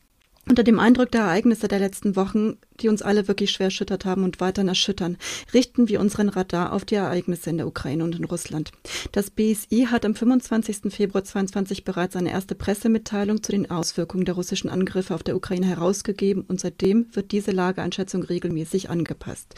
Unter 0.46 0.62
dem 0.62 0.78
Eindruck 0.78 1.10
der 1.10 1.22
Ereignisse 1.22 1.68
der 1.68 1.78
letzten 1.78 2.16
Wochen, 2.16 2.58
die 2.80 2.88
uns 2.88 3.02
alle 3.02 3.28
wirklich 3.28 3.50
schwer 3.50 3.66
erschüttert 3.66 4.04
haben 4.04 4.24
und 4.24 4.40
weiterhin 4.40 4.68
erschüttern, 4.68 5.16
richten 5.52 5.88
wir 5.88 6.00
unseren 6.00 6.28
Radar 6.28 6.72
auf 6.72 6.84
die 6.84 6.94
Ereignisse 6.96 7.50
in 7.50 7.58
der 7.58 7.66
Ukraine 7.66 8.04
und 8.04 8.16
in 8.16 8.24
Russland. 8.24 8.72
Das 9.12 9.30
BSI 9.30 9.88
hat 9.90 10.04
am 10.04 10.14
25. 10.14 10.92
Februar 10.92 11.24
2022 11.24 11.84
bereits 11.84 12.16
eine 12.16 12.30
erste 12.30 12.54
Pressemitteilung 12.54 13.42
zu 13.42 13.52
den 13.52 13.70
Auswirkungen 13.70 14.24
der 14.24 14.34
russischen 14.34 14.70
Angriffe 14.70 15.14
auf 15.14 15.22
der 15.22 15.36
Ukraine 15.36 15.66
herausgegeben 15.66 16.44
und 16.46 16.60
seitdem 16.60 17.06
wird 17.12 17.32
diese 17.32 17.50
Lageeinschätzung 17.50 18.22
regelmäßig 18.22 18.90
angepasst. 18.90 19.54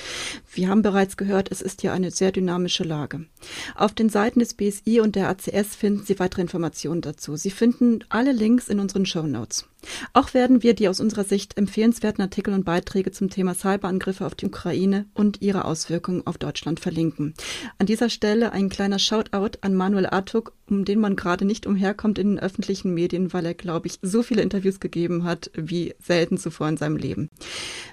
Wir 0.52 0.68
haben 0.68 0.82
bereits 0.82 1.16
gehört, 1.16 1.50
es 1.50 1.62
ist 1.62 1.80
hier 1.80 1.92
eine 1.92 2.10
sehr 2.10 2.32
dynamische 2.32 2.84
Lage. 2.84 3.26
Auf 3.74 3.92
den 3.92 4.08
Seiten 4.08 4.40
des 4.40 4.54
BSI 4.54 5.00
und 5.00 5.16
der 5.16 5.28
ACS 5.28 5.76
finden 5.76 6.04
Sie 6.04 6.18
weitere 6.18 6.42
Informationen 6.42 7.00
dazu. 7.00 7.36
Sie 7.36 7.50
finden 7.50 8.04
alle 8.08 8.32
Links 8.32 8.68
in 8.68 8.80
unseren 8.80 9.06
Show 9.06 9.26
Notes. 9.26 9.66
Auch 10.12 10.34
werden 10.34 10.62
wir 10.62 10.74
die 10.74 10.88
aus 10.88 11.00
unserer 11.00 11.24
Sicht 11.24 11.56
empfehlenswerten 11.56 12.22
Artikel 12.22 12.52
und 12.54 12.64
Beiträge 12.64 13.09
zum 13.10 13.30
Thema 13.30 13.54
Cyberangriffe 13.54 14.24
auf 14.26 14.34
die 14.34 14.46
Ukraine 14.46 15.06
und 15.14 15.42
ihre 15.42 15.64
Auswirkungen 15.64 16.26
auf 16.26 16.38
Deutschland 16.38 16.80
verlinken. 16.80 17.34
An 17.78 17.86
dieser 17.86 18.10
Stelle 18.10 18.52
ein 18.52 18.68
kleiner 18.68 18.98
Shoutout 18.98 19.58
an 19.60 19.74
Manuel 19.74 20.06
Artuk, 20.06 20.52
um 20.68 20.84
den 20.84 21.00
man 21.00 21.16
gerade 21.16 21.44
nicht 21.44 21.66
umherkommt 21.66 22.18
in 22.18 22.30
den 22.30 22.38
öffentlichen 22.38 22.94
Medien, 22.94 23.32
weil 23.32 23.46
er, 23.46 23.54
glaube 23.54 23.88
ich, 23.88 23.98
so 24.02 24.22
viele 24.22 24.42
Interviews 24.42 24.80
gegeben 24.80 25.24
hat 25.24 25.50
wie 25.54 25.94
selten 25.98 26.38
zuvor 26.38 26.68
in 26.68 26.76
seinem 26.76 26.96
Leben. 26.96 27.28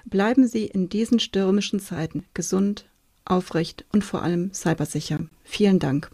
Bleiben 0.06 0.48
Sie 0.48 0.66
in 0.66 0.90
diesen 0.90 1.20
stürmischen 1.20 1.80
Zeiten 1.80 2.26
gesund, 2.34 2.86
aufrecht 3.26 3.86
und 3.92 4.04
vor 4.04 4.24
allem 4.24 4.54
cybersicher. 4.54 5.20
Vielen 5.44 5.80
Dank. 5.80 6.10